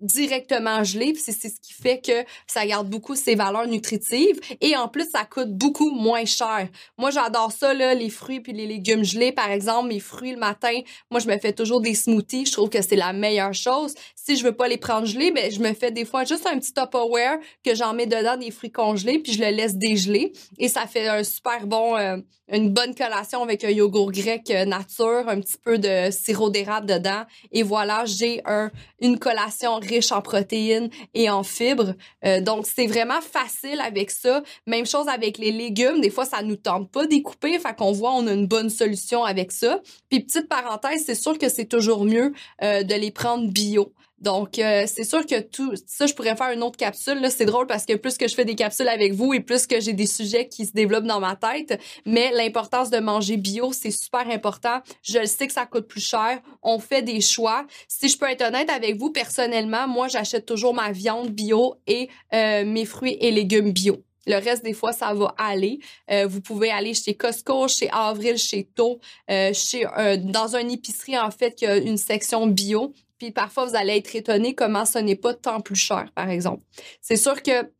directement 0.00 0.84
gelé, 0.84 1.14
c'est 1.14 1.32
ce 1.32 1.60
qui 1.60 1.72
fait 1.72 2.00
que 2.00 2.24
ça 2.46 2.66
garde 2.66 2.88
beaucoup 2.88 3.14
ses 3.14 3.34
valeurs 3.34 3.66
nutritives 3.66 4.40
et 4.60 4.76
en 4.76 4.88
plus 4.88 5.08
ça 5.10 5.24
coûte 5.24 5.50
beaucoup 5.50 5.90
moins 5.90 6.24
cher. 6.24 6.68
Moi 6.96 7.10
j'adore 7.10 7.52
ça 7.52 7.74
là, 7.74 7.94
les 7.94 8.10
fruits 8.10 8.40
puis 8.40 8.52
les 8.52 8.66
légumes 8.66 9.04
gelés 9.04 9.32
par 9.32 9.50
exemple, 9.50 9.88
mes 9.88 10.00
fruits 10.00 10.32
le 10.32 10.38
matin, 10.38 10.80
moi 11.10 11.20
je 11.20 11.28
me 11.28 11.38
fais 11.38 11.52
toujours 11.52 11.80
des 11.80 11.94
smoothies, 11.94 12.46
je 12.46 12.52
trouve 12.52 12.68
que 12.68 12.82
c'est 12.82 12.96
la 12.96 13.12
meilleure 13.12 13.54
chose. 13.54 13.94
Si 14.14 14.36
je 14.36 14.44
veux 14.44 14.54
pas 14.54 14.68
les 14.68 14.78
prendre 14.78 15.06
gelés, 15.06 15.30
ben 15.30 15.50
je 15.50 15.60
me 15.60 15.72
fais 15.74 15.90
des 15.90 16.04
fois 16.04 16.24
juste 16.24 16.46
un 16.46 16.58
petit 16.58 16.72
Tupperware 16.72 17.38
que 17.64 17.74
j'en 17.74 17.94
mets 17.94 18.06
dedans 18.06 18.36
des 18.36 18.50
fruits 18.50 18.72
congelés 18.72 19.18
puis 19.18 19.32
je 19.32 19.40
le 19.40 19.50
laisse 19.50 19.76
dégeler 19.76 20.32
et 20.58 20.68
ça 20.68 20.86
fait 20.86 21.08
un 21.08 21.24
super 21.24 21.66
bon 21.66 21.96
euh, 21.96 22.16
une 22.50 22.70
bonne 22.70 22.94
collation 22.94 23.42
avec 23.42 23.62
un 23.64 23.70
yogourt 23.70 24.10
grec 24.10 24.50
euh, 24.50 24.64
nature, 24.64 25.28
un 25.28 25.40
petit 25.40 25.58
peu 25.62 25.78
de 25.78 26.10
sirop 26.10 26.50
d'érable 26.50 26.86
dedans 26.86 27.24
et 27.52 27.62
voilà, 27.62 28.04
j'ai 28.06 28.40
un 28.46 28.70
une 29.00 29.18
collation 29.18 29.77
riche 29.82 30.12
en 30.12 30.22
protéines 30.22 30.90
et 31.14 31.30
en 31.30 31.42
fibres. 31.42 31.94
Euh, 32.24 32.40
donc, 32.40 32.66
c'est 32.66 32.86
vraiment 32.86 33.20
facile 33.20 33.80
avec 33.80 34.10
ça. 34.10 34.42
Même 34.66 34.86
chose 34.86 35.08
avec 35.08 35.38
les 35.38 35.52
légumes. 35.52 36.00
Des 36.00 36.10
fois, 36.10 36.24
ça 36.24 36.42
nous 36.42 36.56
tente 36.56 36.90
pas 36.90 37.06
d'y 37.06 37.22
couper. 37.22 37.58
Fait 37.58 37.74
qu'on 37.76 37.92
voit, 37.92 38.12
on 38.12 38.26
a 38.26 38.32
une 38.32 38.46
bonne 38.46 38.70
solution 38.70 39.24
avec 39.24 39.52
ça. 39.52 39.80
Puis, 40.10 40.20
petite 40.20 40.48
parenthèse, 40.48 41.04
c'est 41.04 41.14
sûr 41.14 41.38
que 41.38 41.48
c'est 41.48 41.66
toujours 41.66 42.04
mieux 42.04 42.32
euh, 42.62 42.82
de 42.82 42.94
les 42.94 43.10
prendre 43.10 43.48
bio. 43.50 43.92
Donc, 44.20 44.58
euh, 44.58 44.84
c'est 44.86 45.04
sûr 45.04 45.24
que 45.26 45.40
tout 45.40 45.74
ça, 45.86 46.06
je 46.06 46.14
pourrais 46.14 46.34
faire 46.34 46.50
une 46.50 46.62
autre 46.62 46.76
capsule. 46.76 47.20
Là, 47.20 47.30
c'est 47.30 47.44
drôle 47.44 47.66
parce 47.66 47.84
que 47.84 47.94
plus 47.94 48.18
que 48.18 48.26
je 48.26 48.34
fais 48.34 48.44
des 48.44 48.56
capsules 48.56 48.88
avec 48.88 49.14
vous 49.14 49.32
et 49.32 49.40
plus 49.40 49.66
que 49.66 49.80
j'ai 49.80 49.92
des 49.92 50.06
sujets 50.06 50.48
qui 50.48 50.66
se 50.66 50.72
développent 50.72 51.06
dans 51.06 51.20
ma 51.20 51.36
tête, 51.36 51.80
mais 52.04 52.32
l'importance 52.32 52.90
de 52.90 52.98
manger 52.98 53.36
bio, 53.36 53.72
c'est 53.72 53.92
super 53.92 54.28
important. 54.28 54.80
Je 55.02 55.20
le 55.20 55.26
sais 55.26 55.46
que 55.46 55.52
ça 55.52 55.66
coûte 55.66 55.86
plus 55.86 56.04
cher. 56.04 56.40
On 56.62 56.80
fait 56.80 57.02
des 57.02 57.20
choix. 57.20 57.64
Si 57.86 58.08
je 58.08 58.18
peux 58.18 58.28
être 58.28 58.42
honnête 58.42 58.70
avec 58.70 58.96
vous, 58.96 59.10
personnellement, 59.10 59.86
moi, 59.86 60.08
j'achète 60.08 60.46
toujours 60.46 60.74
ma 60.74 60.90
viande 60.90 61.30
bio 61.30 61.76
et 61.86 62.08
euh, 62.34 62.64
mes 62.64 62.84
fruits 62.84 63.16
et 63.20 63.30
légumes 63.30 63.72
bio. 63.72 64.02
Le 64.26 64.34
reste 64.34 64.62
des 64.62 64.74
fois, 64.74 64.92
ça 64.92 65.14
va 65.14 65.34
aller. 65.38 65.78
Euh, 66.10 66.26
vous 66.26 66.42
pouvez 66.42 66.70
aller 66.70 66.92
chez 66.92 67.14
Costco, 67.14 67.66
chez 67.68 67.88
Avril, 67.90 68.36
chez 68.36 68.68
To, 68.74 69.00
euh, 69.30 69.54
chez 69.54 69.86
dans 70.18 70.54
une 70.54 70.70
épicerie 70.70 71.18
en 71.18 71.30
fait 71.30 71.54
qui 71.54 71.64
a 71.64 71.76
une 71.76 71.96
section 71.96 72.46
bio. 72.46 72.92
Puis 73.18 73.32
parfois, 73.32 73.66
vous 73.66 73.76
allez 73.76 73.96
être 73.96 74.14
étonné 74.14 74.54
comment 74.54 74.84
ce 74.84 74.98
n'est 74.98 75.16
pas 75.16 75.34
tant 75.34 75.60
plus 75.60 75.76
cher, 75.76 76.10
par 76.14 76.30
exemple. 76.30 76.62
C'est 77.00 77.16
sûr 77.16 77.42
que 77.42 77.72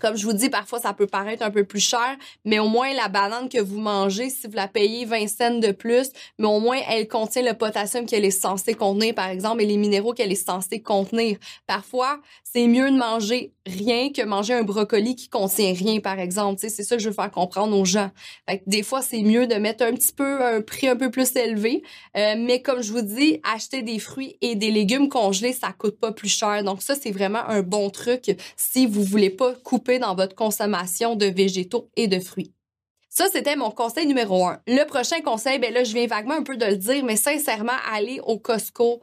comme 0.00 0.16
je 0.16 0.24
vous 0.24 0.32
dis, 0.32 0.48
parfois, 0.48 0.80
ça 0.80 0.94
peut 0.94 1.06
paraître 1.06 1.44
un 1.44 1.50
peu 1.50 1.64
plus 1.64 1.80
cher, 1.80 2.16
mais 2.44 2.58
au 2.58 2.68
moins, 2.68 2.92
la 2.94 3.08
banane 3.08 3.48
que 3.48 3.60
vous 3.60 3.78
mangez, 3.78 4.30
si 4.30 4.46
vous 4.46 4.54
la 4.54 4.68
payez 4.68 5.04
20 5.04 5.28
cents 5.28 5.58
de 5.58 5.70
plus, 5.70 6.10
mais 6.38 6.46
au 6.46 6.60
moins, 6.60 6.78
elle 6.88 7.06
contient 7.08 7.42
le 7.42 7.54
potassium 7.54 8.06
qu'elle 8.06 8.24
est 8.24 8.30
censée 8.30 8.74
contenir, 8.74 9.14
par 9.14 9.28
exemple, 9.28 9.62
et 9.62 9.66
les 9.66 9.76
minéraux 9.76 10.12
qu'elle 10.12 10.32
est 10.32 10.46
censée 10.46 10.80
contenir. 10.80 11.36
Parfois, 11.66 12.20
c'est 12.42 12.66
mieux 12.66 12.90
de 12.90 12.96
manger 12.96 13.52
rien 13.66 14.10
que 14.10 14.22
manger 14.22 14.54
un 14.54 14.64
brocoli 14.64 15.14
qui 15.14 15.28
contient 15.28 15.72
rien, 15.72 16.00
par 16.00 16.18
exemple. 16.18 16.58
c'est 16.58 16.70
ça 16.70 16.96
que 16.96 17.02
je 17.02 17.08
veux 17.08 17.14
faire 17.14 17.30
comprendre 17.30 17.78
aux 17.78 17.84
gens. 17.84 18.10
des 18.66 18.82
fois, 18.82 19.02
c'est 19.02 19.22
mieux 19.22 19.46
de 19.46 19.54
mettre 19.54 19.84
un 19.84 19.92
petit 19.92 20.12
peu 20.12 20.44
un 20.44 20.62
prix 20.62 20.88
un 20.88 20.96
peu 20.96 21.10
plus 21.10 21.36
élevé, 21.36 21.82
euh, 22.16 22.34
mais 22.38 22.62
comme 22.62 22.82
je 22.82 22.92
vous 22.92 23.02
dis, 23.02 23.40
acheter 23.44 23.82
des 23.82 23.98
fruits 23.98 24.36
et 24.40 24.56
des 24.56 24.70
légumes 24.70 25.08
congelés, 25.08 25.52
ça 25.52 25.72
coûte 25.72 25.98
pas 26.00 26.12
plus 26.12 26.28
cher. 26.28 26.64
Donc 26.64 26.82
ça, 26.82 26.94
c'est 26.94 27.12
vraiment 27.12 27.46
un 27.46 27.62
bon 27.62 27.90
truc 27.90 28.36
si 28.56 28.86
vous 28.86 29.04
voulez 29.04 29.30
pas 29.30 29.54
couper 29.62 29.81
dans 29.98 30.14
votre 30.14 30.34
consommation 30.34 31.16
de 31.16 31.26
végétaux 31.26 31.90
et 31.96 32.08
de 32.08 32.20
fruits. 32.20 32.52
Ça, 33.08 33.26
c'était 33.30 33.56
mon 33.56 33.70
conseil 33.70 34.06
numéro 34.06 34.46
un. 34.46 34.60
Le 34.66 34.84
prochain 34.84 35.20
conseil, 35.20 35.58
ben 35.58 35.72
là, 35.74 35.84
je 35.84 35.92
viens 35.92 36.06
vaguement 36.06 36.34
un 36.34 36.42
peu 36.42 36.56
de 36.56 36.64
le 36.64 36.76
dire, 36.76 37.04
mais 37.04 37.16
sincèrement, 37.16 37.72
aller 37.92 38.20
au 38.24 38.38
Costco. 38.38 39.02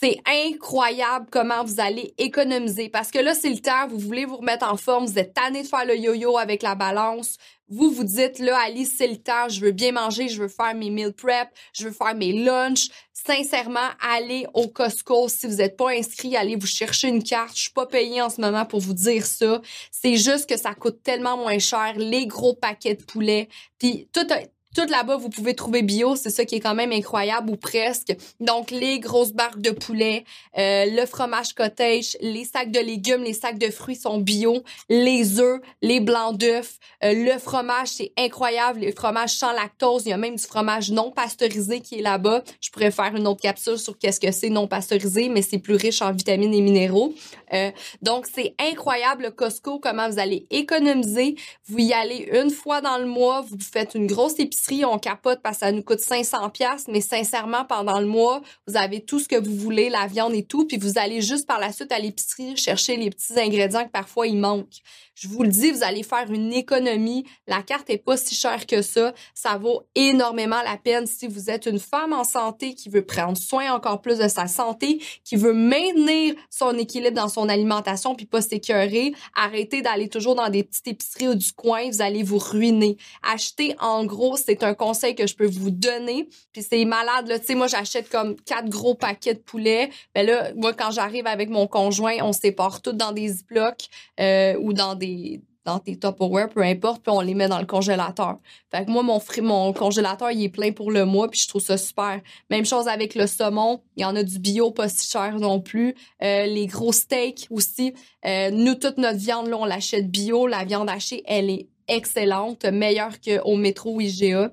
C'est 0.00 0.16
incroyable 0.26 1.26
comment 1.30 1.64
vous 1.64 1.78
allez 1.78 2.14
économiser 2.16 2.88
parce 2.88 3.10
que 3.10 3.18
là, 3.18 3.34
c'est 3.34 3.50
le 3.50 3.58
temps, 3.58 3.86
vous 3.88 3.98
voulez 3.98 4.24
vous 4.24 4.38
remettre 4.38 4.66
en 4.66 4.78
forme, 4.78 5.04
vous 5.04 5.18
êtes 5.18 5.34
tanné 5.34 5.62
de 5.62 5.68
faire 5.68 5.84
le 5.84 5.96
yo-yo 5.96 6.38
avec 6.38 6.62
la 6.62 6.74
balance, 6.74 7.36
vous 7.68 7.90
vous 7.90 8.04
dites, 8.04 8.38
là, 8.38 8.58
Alice, 8.66 8.94
c'est 8.98 9.06
le 9.06 9.16
temps, 9.16 9.48
je 9.48 9.60
veux 9.60 9.70
bien 9.70 9.92
manger, 9.92 10.28
je 10.28 10.42
veux 10.42 10.48
faire 10.48 10.74
mes 10.74 10.90
meal 10.90 11.12
prep, 11.12 11.48
je 11.72 11.84
veux 11.84 11.90
faire 11.90 12.14
mes 12.14 12.32
lunchs. 12.32 12.88
Sincèrement, 13.14 13.88
allez 14.00 14.46
au 14.52 14.68
Costco. 14.68 15.28
Si 15.28 15.46
vous 15.46 15.56
n'êtes 15.56 15.78
pas 15.78 15.90
inscrit, 15.90 16.36
allez 16.36 16.56
vous 16.56 16.66
chercher 16.66 17.08
une 17.08 17.22
carte. 17.22 17.56
Je 17.56 17.62
suis 17.62 17.72
pas 17.72 17.86
payée 17.86 18.20
en 18.20 18.28
ce 18.28 18.42
moment 18.42 18.66
pour 18.66 18.80
vous 18.80 18.92
dire 18.92 19.24
ça. 19.24 19.62
C'est 19.90 20.16
juste 20.16 20.48
que 20.48 20.58
ça 20.58 20.74
coûte 20.74 21.02
tellement 21.02 21.38
moins 21.38 21.58
cher, 21.58 21.94
les 21.96 22.26
gros 22.26 22.54
paquets 22.54 22.94
de 22.94 23.04
poulet. 23.04 23.48
Puis 23.78 24.08
tout, 24.12 24.26
tout 24.74 24.86
là-bas, 24.88 25.16
vous 25.16 25.28
pouvez 25.28 25.54
trouver 25.54 25.82
bio, 25.82 26.16
c'est 26.16 26.30
ça 26.30 26.44
qui 26.44 26.56
est 26.56 26.60
quand 26.60 26.74
même 26.74 26.92
incroyable 26.92 27.50
ou 27.50 27.56
presque. 27.56 28.16
Donc, 28.40 28.70
les 28.70 29.00
grosses 29.00 29.32
barques 29.32 29.60
de 29.60 29.70
poulet, 29.70 30.24
euh, 30.56 30.86
le 30.86 31.04
fromage 31.06 31.54
cottage, 31.54 32.16
les 32.20 32.44
sacs 32.44 32.70
de 32.70 32.80
légumes, 32.80 33.22
les 33.22 33.34
sacs 33.34 33.58
de 33.58 33.70
fruits 33.70 33.96
sont 33.96 34.18
bio, 34.18 34.62
les 34.88 35.40
œufs, 35.40 35.60
les 35.82 36.00
blancs 36.00 36.38
d'œufs, 36.38 36.78
euh, 37.04 37.12
le 37.12 37.38
fromage, 37.38 37.88
c'est 37.88 38.12
incroyable, 38.18 38.80
les 38.80 38.92
fromages 38.92 39.34
sans 39.34 39.52
lactose, 39.52 40.06
il 40.06 40.10
y 40.10 40.12
a 40.12 40.16
même 40.16 40.36
du 40.36 40.42
fromage 40.42 40.90
non 40.90 41.10
pasteurisé 41.10 41.80
qui 41.80 41.98
est 41.98 42.02
là-bas. 42.02 42.42
Je 42.60 42.70
pourrais 42.70 42.90
faire 42.90 43.14
une 43.14 43.26
autre 43.26 43.42
capsule 43.42 43.78
sur 43.78 43.98
qu'est-ce 43.98 44.20
que 44.20 44.32
c'est 44.32 44.50
non 44.50 44.68
pasteurisé, 44.68 45.28
mais 45.28 45.42
c'est 45.42 45.58
plus 45.58 45.76
riche 45.76 46.00
en 46.00 46.12
vitamines 46.12 46.54
et 46.54 46.60
minéraux. 46.62 47.12
Euh, 47.52 47.70
donc, 48.00 48.26
c'est 48.32 48.54
incroyable 48.58 49.24
le 49.24 49.30
Costco, 49.30 49.78
comment 49.78 50.08
vous 50.08 50.18
allez 50.18 50.46
économiser. 50.50 51.36
Vous 51.66 51.78
y 51.78 51.92
allez 51.92 52.30
une 52.32 52.50
fois 52.50 52.80
dans 52.80 52.96
le 52.96 53.06
mois, 53.06 53.42
vous 53.42 53.58
faites 53.60 53.94
une 53.94 54.06
grosse 54.06 54.38
épicerie 54.38 54.61
on 54.84 54.98
capote 54.98 55.40
parce 55.42 55.58
que 55.58 55.66
ça 55.66 55.72
nous 55.72 55.82
coûte 55.82 56.00
500 56.00 56.50
pièces, 56.50 56.86
mais 56.88 57.00
sincèrement, 57.00 57.64
pendant 57.64 58.00
le 58.00 58.06
mois, 58.06 58.40
vous 58.66 58.76
avez 58.76 59.04
tout 59.04 59.18
ce 59.18 59.28
que 59.28 59.36
vous 59.36 59.54
voulez, 59.54 59.88
la 59.90 60.06
viande 60.06 60.34
et 60.34 60.44
tout, 60.44 60.66
puis 60.66 60.78
vous 60.78 60.98
allez 60.98 61.20
juste 61.20 61.46
par 61.46 61.58
la 61.58 61.72
suite 61.72 61.92
à 61.92 61.98
l'épicerie 61.98 62.56
chercher 62.56 62.96
les 62.96 63.10
petits 63.10 63.38
ingrédients 63.38 63.84
que 63.84 63.90
parfois 63.90 64.26
il 64.26 64.38
manque. 64.38 64.82
Je 65.14 65.28
vous 65.28 65.42
le 65.42 65.50
dis, 65.50 65.70
vous 65.70 65.84
allez 65.84 66.02
faire 66.02 66.30
une 66.30 66.52
économie. 66.52 67.24
La 67.46 67.62
carte 67.62 67.90
est 67.90 67.98
pas 67.98 68.16
si 68.16 68.34
chère 68.34 68.66
que 68.66 68.80
ça. 68.80 69.12
Ça 69.34 69.58
vaut 69.58 69.82
énormément 69.94 70.60
la 70.64 70.78
peine 70.78 71.06
si 71.06 71.28
vous 71.28 71.50
êtes 71.50 71.66
une 71.66 71.78
femme 71.78 72.12
en 72.12 72.24
santé 72.24 72.74
qui 72.74 72.88
veut 72.88 73.04
prendre 73.04 73.36
soin 73.36 73.72
encore 73.74 74.00
plus 74.00 74.18
de 74.18 74.28
sa 74.28 74.46
santé, 74.46 75.00
qui 75.24 75.36
veut 75.36 75.52
maintenir 75.52 76.34
son 76.50 76.76
équilibre 76.78 77.16
dans 77.16 77.28
son 77.28 77.48
alimentation 77.48 78.14
puis 78.14 78.26
pas 78.26 78.40
s'écœurer. 78.40 79.12
Arrêtez 79.34 79.82
d'aller 79.82 80.08
toujours 80.08 80.34
dans 80.34 80.48
des 80.48 80.64
petites 80.64 80.88
épiceries 80.88 81.36
du 81.36 81.52
coin, 81.52 81.88
vous 81.90 82.02
allez 82.02 82.22
vous 82.22 82.38
ruiner. 82.38 82.96
Acheter 83.22 83.76
en 83.80 84.04
gros, 84.04 84.36
c'est 84.36 84.51
un 84.60 84.74
conseil 84.74 85.14
que 85.14 85.26
je 85.26 85.34
peux 85.34 85.46
vous 85.46 85.70
donner. 85.70 86.28
Puis 86.52 86.62
c'est 86.62 86.84
malade 86.84 87.28
là, 87.28 87.38
tu 87.38 87.46
sais 87.46 87.54
moi 87.54 87.66
j'achète 87.66 88.08
comme 88.08 88.36
quatre 88.36 88.68
gros 88.68 88.94
paquets 88.94 89.34
de 89.34 89.40
poulet. 89.40 89.90
Mais 90.14 90.26
ben 90.26 90.34
là, 90.34 90.52
moi 90.56 90.72
quand 90.72 90.90
j'arrive 90.90 91.26
avec 91.26 91.48
mon 91.48 91.66
conjoint, 91.66 92.16
on 92.22 92.32
sépare 92.32 92.82
tout 92.82 92.92
dans 92.92 93.12
des 93.12 93.28
ziplocs 93.28 93.88
euh, 94.20 94.56
ou 94.60 94.72
dans 94.72 94.94
des 94.94 95.40
dans 95.64 95.78
tes 95.78 95.96
Tupperware, 95.96 96.48
peu 96.48 96.62
importe, 96.62 97.02
puis 97.02 97.12
on 97.12 97.20
les 97.20 97.34
met 97.34 97.48
dans 97.48 97.58
le 97.58 97.66
congélateur. 97.66 98.38
Fait 98.70 98.84
que 98.84 98.90
moi, 98.90 99.02
mon, 99.02 99.20
mon 99.42 99.72
congélateur, 99.72 100.30
il 100.30 100.42
est 100.42 100.48
plein 100.48 100.72
pour 100.72 100.90
le 100.90 101.04
mois, 101.04 101.28
puis 101.28 101.40
je 101.40 101.48
trouve 101.48 101.62
ça 101.62 101.76
super. 101.76 102.20
Même 102.50 102.64
chose 102.64 102.88
avec 102.88 103.14
le 103.14 103.26
saumon. 103.26 103.80
Il 103.96 104.02
y 104.02 104.04
en 104.04 104.16
a 104.16 104.22
du 104.22 104.38
bio, 104.38 104.70
pas 104.70 104.88
si 104.88 105.08
cher 105.08 105.38
non 105.38 105.60
plus. 105.60 105.94
Euh, 106.22 106.46
les 106.46 106.66
gros 106.66 106.92
steaks 106.92 107.46
aussi. 107.50 107.94
Euh, 108.26 108.50
nous, 108.50 108.74
toute 108.74 108.98
notre 108.98 109.18
viande, 109.18 109.48
là, 109.48 109.56
on 109.58 109.64
l'achète 109.64 110.10
bio. 110.10 110.46
La 110.46 110.64
viande 110.64 110.90
hachée, 110.90 111.22
elle 111.26 111.50
est 111.50 111.68
excellente, 111.88 112.64
meilleure 112.64 113.20
qu'au 113.20 113.56
métro 113.56 114.00
IGA. 114.00 114.52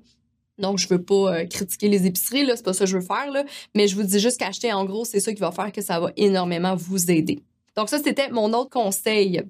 Donc, 0.59 0.77
je 0.77 0.87
veux 0.87 1.01
pas 1.01 1.33
euh, 1.33 1.45
critiquer 1.45 1.87
les 1.87 2.05
épiceries, 2.05 2.45
c'est 2.55 2.63
pas 2.63 2.73
ça 2.73 2.85
que 2.85 2.91
je 2.91 2.97
veux 2.97 3.03
faire. 3.03 3.31
Mais 3.75 3.87
je 3.87 3.95
vous 3.95 4.03
dis 4.03 4.19
juste 4.19 4.37
qu'acheter 4.39 4.73
en 4.73 4.85
gros, 4.85 5.05
c'est 5.05 5.19
ça 5.19 5.33
qui 5.33 5.39
va 5.39 5.51
faire 5.51 5.71
que 5.71 5.81
ça 5.81 5.99
va 5.99 6.11
énormément 6.17 6.75
vous 6.75 7.09
aider. 7.09 7.41
Donc, 7.75 7.89
ça, 7.89 7.97
c'était 7.97 8.29
mon 8.29 8.53
autre 8.53 8.69
conseil. 8.69 9.41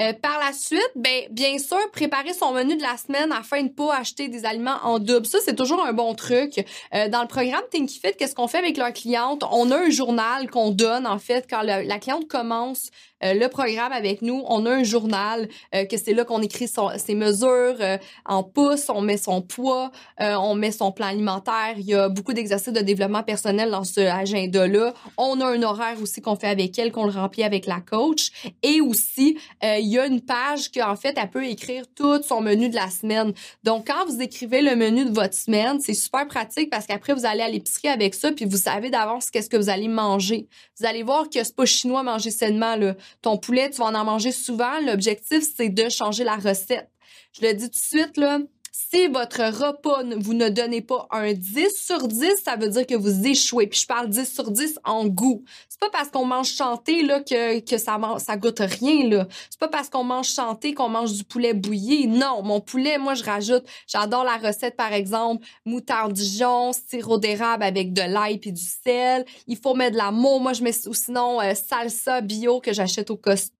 Euh, 0.00 0.12
par 0.12 0.40
la 0.44 0.52
suite, 0.52 0.90
ben, 0.96 1.22
bien 1.30 1.56
sûr, 1.58 1.78
préparer 1.92 2.32
son 2.32 2.52
menu 2.52 2.76
de 2.76 2.82
la 2.82 2.96
semaine 2.96 3.30
afin 3.30 3.62
de 3.62 3.68
pas 3.68 3.94
acheter 3.94 4.28
des 4.28 4.44
aliments 4.44 4.78
en 4.82 4.98
double. 4.98 5.26
Ça, 5.26 5.38
c'est 5.44 5.54
toujours 5.54 5.84
un 5.84 5.92
bon 5.92 6.14
truc. 6.14 6.64
Euh, 6.94 7.08
dans 7.08 7.22
le 7.22 7.28
programme 7.28 7.62
Thinky 7.70 8.00
Fit, 8.00 8.12
qu'est-ce 8.18 8.34
qu'on 8.34 8.48
fait 8.48 8.58
avec 8.58 8.76
leur 8.76 8.92
cliente? 8.92 9.44
On 9.52 9.70
a 9.70 9.76
un 9.76 9.90
journal 9.90 10.50
qu'on 10.50 10.72
donne, 10.72 11.06
en 11.06 11.18
fait, 11.18 11.46
quand 11.48 11.62
la 11.62 11.98
cliente 12.00 12.26
commence 12.26 12.90
le 13.32 13.46
programme 13.48 13.92
avec 13.92 14.20
nous. 14.20 14.44
On 14.48 14.66
a 14.66 14.70
un 14.70 14.82
journal 14.82 15.48
euh, 15.74 15.84
que 15.86 15.96
c'est 15.96 16.12
là 16.12 16.24
qu'on 16.24 16.42
écrit 16.42 16.68
ses 16.68 17.14
mesures 17.14 17.76
euh, 17.80 17.96
en 18.26 18.42
pouces, 18.42 18.90
on 18.90 19.00
met 19.00 19.16
son 19.16 19.40
poids, 19.40 19.90
on 20.18 20.54
met 20.54 20.72
son 20.72 20.92
plan 20.92 21.06
alimentaire. 21.06 21.74
Il 21.78 21.86
y 21.86 21.94
a 21.94 22.08
beaucoup 22.08 22.32
d'exercices 22.32 22.72
de 22.72 22.80
développement 22.80 23.22
personnel 23.22 23.70
dans 23.70 23.84
ce 23.84 24.00
agenda-là. 24.00 24.92
On 25.16 25.40
a 25.40 25.46
un 25.46 25.62
horaire 25.62 25.96
aussi 26.02 26.20
qu'on 26.20 26.36
fait 26.36 26.48
avec 26.48 26.78
elle, 26.78 26.92
qu'on 26.92 27.06
le 27.06 27.12
remplit 27.12 27.44
avec 27.44 27.66
la 27.66 27.80
coach. 27.80 28.30
Et 28.62 28.80
aussi, 28.80 29.38
il 29.62 29.88
y 29.88 29.98
a 29.98 30.06
une 30.06 30.20
page 30.20 30.70
qu'en 30.70 30.96
fait, 30.96 31.16
elle 31.16 31.30
peut 31.30 31.44
écrire 31.44 31.84
tout 31.94 32.22
son 32.22 32.40
menu 32.40 32.68
de 32.68 32.74
la 32.74 32.90
semaine. 32.90 33.32
Donc, 33.62 33.86
quand 33.86 34.06
vous 34.06 34.20
écrivez 34.20 34.60
le 34.60 34.76
menu 34.76 35.04
de 35.04 35.12
votre 35.12 35.34
semaine, 35.34 35.80
c'est 35.80 35.94
super 35.94 36.26
pratique 36.26 36.70
parce 36.70 36.86
qu'après, 36.86 37.14
vous 37.14 37.26
allez 37.26 37.42
à 37.42 37.48
l'épicerie 37.48 37.88
avec 37.88 38.14
ça, 38.14 38.32
puis 38.32 38.44
vous 38.44 38.56
savez 38.56 38.90
d'avance 38.90 39.30
qu'est-ce 39.30 39.48
que 39.48 39.56
vous 39.56 39.70
allez 39.70 39.88
manger. 39.88 40.48
Vous 40.78 40.86
allez 40.86 41.02
voir 41.02 41.28
que 41.28 41.42
c'est 41.42 41.54
pas 41.54 41.64
chinois 41.64 42.02
manger 42.02 42.30
sainement, 42.30 42.76
là. 42.76 42.94
Ton 43.22 43.36
poulet, 43.36 43.70
tu 43.70 43.78
vas 43.78 43.86
en 43.86 44.04
manger 44.04 44.32
souvent. 44.32 44.80
L'objectif, 44.80 45.44
c'est 45.56 45.68
de 45.68 45.88
changer 45.88 46.24
la 46.24 46.36
recette. 46.36 46.88
Je 47.32 47.46
le 47.46 47.54
dis 47.54 47.70
tout 47.70 47.78
de 47.78 48.00
suite, 48.00 48.16
là, 48.16 48.38
si 48.76 49.06
votre 49.06 49.40
repas, 49.40 50.02
vous 50.18 50.34
ne 50.34 50.48
donnez 50.48 50.80
pas 50.80 51.06
un 51.12 51.32
10 51.32 51.68
sur 51.76 52.08
10, 52.08 52.42
ça 52.44 52.56
veut 52.56 52.68
dire 52.68 52.84
que 52.84 52.96
vous 52.96 53.24
échouez. 53.24 53.68
Puis 53.68 53.78
je 53.78 53.86
parle 53.86 54.08
10 54.08 54.34
sur 54.34 54.50
10 54.50 54.80
en 54.82 55.06
goût. 55.06 55.44
C'est 55.68 55.78
pas 55.78 55.90
parce 55.90 56.08
qu'on 56.08 56.24
mange 56.24 56.52
chanté 56.52 57.02
là, 57.02 57.20
que, 57.20 57.60
que 57.60 57.78
ça, 57.78 58.00
ça 58.18 58.36
goûte 58.36 58.58
rien. 58.58 59.08
là. 59.08 59.28
C'est 59.48 59.60
pas 59.60 59.68
parce 59.68 59.88
qu'on 59.88 60.02
mange 60.02 60.28
chanté 60.28 60.74
qu'on 60.74 60.88
mange 60.88 61.12
du 61.12 61.22
poulet 61.22 61.54
bouilli. 61.54 62.08
Non, 62.08 62.42
mon 62.42 62.60
poulet, 62.60 62.98
moi, 62.98 63.14
je 63.14 63.22
rajoute, 63.22 63.62
j'adore 63.86 64.24
la 64.24 64.38
recette, 64.38 64.74
par 64.74 64.92
exemple, 64.92 65.46
moutarde 65.64 66.12
Dijon, 66.12 66.72
sirop 66.72 67.18
d'érable 67.18 67.62
avec 67.62 67.92
de 67.92 68.02
l'ail 68.02 68.40
et 68.42 68.50
du 68.50 68.62
sel. 68.82 69.24
Il 69.46 69.56
faut 69.56 69.74
mettre 69.74 69.92
de 69.92 69.98
la 69.98 70.10
Moi, 70.10 70.52
je 70.52 70.64
mets 70.64 70.88
ou 70.88 70.94
sinon 70.94 71.40
euh, 71.40 71.54
salsa 71.54 72.22
bio 72.22 72.60
que 72.60 72.72
j'achète 72.72 73.10
au 73.10 73.16
costume 73.16 73.53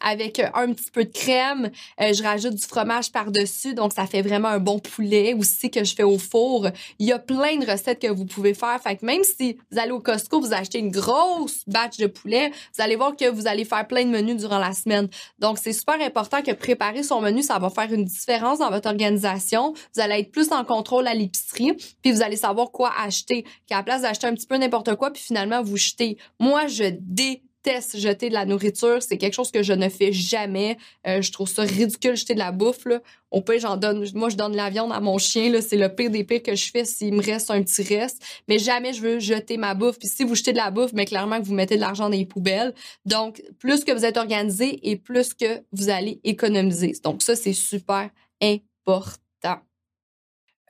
avec 0.00 0.38
euh, 0.38 0.48
un 0.54 0.72
petit 0.72 0.90
peu 0.90 1.04
de 1.04 1.12
crème. 1.12 1.70
Euh, 2.00 2.12
je 2.12 2.22
rajoute 2.22 2.54
du 2.54 2.66
fromage 2.66 3.10
par-dessus, 3.12 3.74
donc 3.74 3.92
ça 3.92 4.06
fait 4.06 4.22
vraiment 4.22 4.48
un 4.48 4.58
bon 4.58 4.78
poulet 4.78 5.34
aussi 5.34 5.70
que 5.70 5.84
je 5.84 5.94
fais 5.94 6.02
au 6.02 6.18
four. 6.18 6.68
Il 6.98 7.06
y 7.06 7.12
a 7.12 7.18
plein 7.18 7.56
de 7.56 7.70
recettes 7.70 8.00
que 8.00 8.08
vous 8.08 8.26
pouvez 8.26 8.54
faire. 8.54 8.80
Fait 8.82 8.96
que 8.96 9.04
même 9.04 9.22
si 9.24 9.58
vous 9.70 9.78
allez 9.78 9.90
au 9.90 10.00
Costco, 10.00 10.40
vous 10.40 10.52
achetez 10.52 10.78
une 10.78 10.90
grosse 10.90 11.62
batch 11.66 11.96
de 11.98 12.06
poulet, 12.06 12.50
vous 12.76 12.82
allez 12.82 12.96
voir 12.96 13.16
que 13.16 13.28
vous 13.28 13.46
allez 13.46 13.64
faire 13.64 13.86
plein 13.86 14.04
de 14.04 14.10
menus 14.10 14.36
durant 14.36 14.58
la 14.58 14.72
semaine. 14.72 15.08
Donc, 15.38 15.58
c'est 15.58 15.72
super 15.72 16.00
important 16.00 16.42
que 16.42 16.52
préparer 16.52 17.02
son 17.02 17.20
menu, 17.20 17.42
ça 17.42 17.58
va 17.58 17.70
faire 17.70 17.92
une 17.92 18.04
différence 18.04 18.58
dans 18.58 18.70
votre 18.70 18.88
organisation. 18.88 19.72
Vous 19.94 20.00
allez 20.00 20.20
être 20.20 20.30
plus 20.30 20.52
en 20.52 20.64
contrôle 20.64 21.06
à 21.06 21.14
l'épicerie, 21.14 21.74
puis 22.02 22.12
vous 22.12 22.22
allez 22.22 22.36
savoir 22.36 22.70
quoi 22.70 22.92
acheter. 22.98 23.44
Qu'à 23.66 23.78
la 23.78 23.82
place 23.82 24.02
d'acheter 24.02 24.26
un 24.26 24.34
petit 24.34 24.46
peu 24.46 24.56
n'importe 24.56 24.94
quoi, 24.96 25.10
puis 25.10 25.22
finalement 25.22 25.62
vous 25.62 25.76
jetez. 25.76 26.18
Moi, 26.38 26.66
je 26.66 26.84
dé 27.00 27.42
déteste 27.64 27.98
jeter 27.98 28.28
de 28.28 28.34
la 28.34 28.44
nourriture. 28.44 29.02
C'est 29.02 29.18
quelque 29.18 29.34
chose 29.34 29.50
que 29.50 29.62
je 29.62 29.72
ne 29.72 29.88
fais 29.88 30.12
jamais. 30.12 30.76
Euh, 31.06 31.22
je 31.22 31.32
trouve 31.32 31.48
ça 31.48 31.62
ridicule 31.62 32.16
jeter 32.16 32.34
de 32.34 32.38
la 32.38 32.52
bouffe. 32.52 32.84
Là. 32.84 33.00
Au 33.30 33.40
pire, 33.40 33.60
j'en 33.60 33.76
donne. 33.76 34.06
Moi, 34.14 34.28
je 34.28 34.36
donne 34.36 34.56
la 34.56 34.70
viande 34.70 34.92
à 34.92 35.00
mon 35.00 35.18
chien. 35.18 35.52
C'est 35.60 35.76
le 35.76 35.94
pire 35.94 36.10
des 36.10 36.24
pires 36.24 36.42
que 36.42 36.54
je 36.54 36.70
fais 36.70 36.84
s'il 36.84 37.14
me 37.14 37.22
reste 37.22 37.50
un 37.50 37.62
petit 37.62 37.82
reste. 37.82 38.22
Mais 38.48 38.58
jamais 38.58 38.92
je 38.92 39.02
veux 39.02 39.18
jeter 39.18 39.56
ma 39.56 39.74
bouffe. 39.74 39.98
Puis 39.98 40.08
si 40.08 40.24
vous 40.24 40.34
jetez 40.34 40.52
de 40.52 40.58
la 40.58 40.70
bouffe, 40.70 40.92
mais 40.92 41.04
clairement 41.04 41.40
que 41.40 41.46
vous 41.46 41.54
mettez 41.54 41.76
de 41.76 41.80
l'argent 41.80 42.04
dans 42.04 42.16
les 42.16 42.26
poubelles. 42.26 42.74
Donc, 43.04 43.42
plus 43.58 43.84
que 43.84 43.92
vous 43.92 44.04
êtes 44.04 44.16
organisé 44.16 44.88
et 44.88 44.96
plus 44.96 45.34
que 45.34 45.62
vous 45.72 45.90
allez 45.90 46.20
économiser. 46.24 46.94
Donc, 47.04 47.22
ça, 47.22 47.36
c'est 47.36 47.52
super 47.52 48.10
important. 48.42 49.27